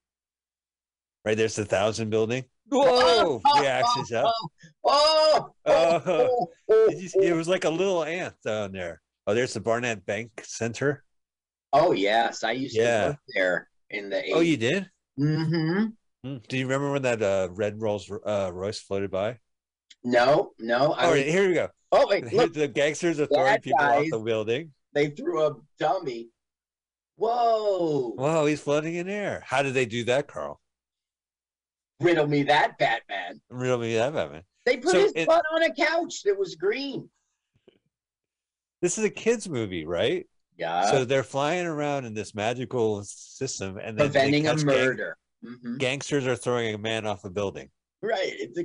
[1.25, 2.45] Right there's the thousand building.
[2.69, 3.41] Whoa!
[3.61, 4.33] The action shot.
[4.85, 6.49] Oh, Oh,
[6.91, 9.01] did you it was like a little ant down there.
[9.29, 11.05] Oh, there's the Barnett Bank Center.
[11.73, 13.01] Oh yes, I used Yeah.
[13.03, 14.17] to work there in the.
[14.17, 14.33] 80s.
[14.35, 14.91] Oh, you did?
[15.21, 15.85] Mm-hmm.
[16.25, 16.37] Hmm.
[16.49, 19.39] Do you remember when that uh, red Rolls uh, Royce floated by?
[20.05, 20.93] No, no.
[20.93, 21.69] I Oh, was- here we go.
[21.93, 24.11] Oh wait, look, the gangsters are throwing people off guys.
[24.11, 24.73] the building.
[24.95, 26.29] they threw a dummy.
[27.17, 28.13] Whoa!
[28.17, 29.43] Whoa, he's floating in air.
[29.47, 30.61] How did they do that, Carl?
[32.01, 33.41] Riddle me that, Batman.
[33.49, 34.43] Riddle me that, Batman.
[34.65, 37.09] They put So his it- butt on a couch that was green.
[38.81, 40.27] This is a kids' movie, right?
[40.57, 40.91] Yeah.
[40.91, 45.17] So they're flying around in this magical system, and preventing a catch gang- murder.
[45.45, 45.79] Mhm.
[45.79, 47.69] gangsters are throwing a man off a building.
[48.01, 48.21] Right.
[48.39, 48.61] It's a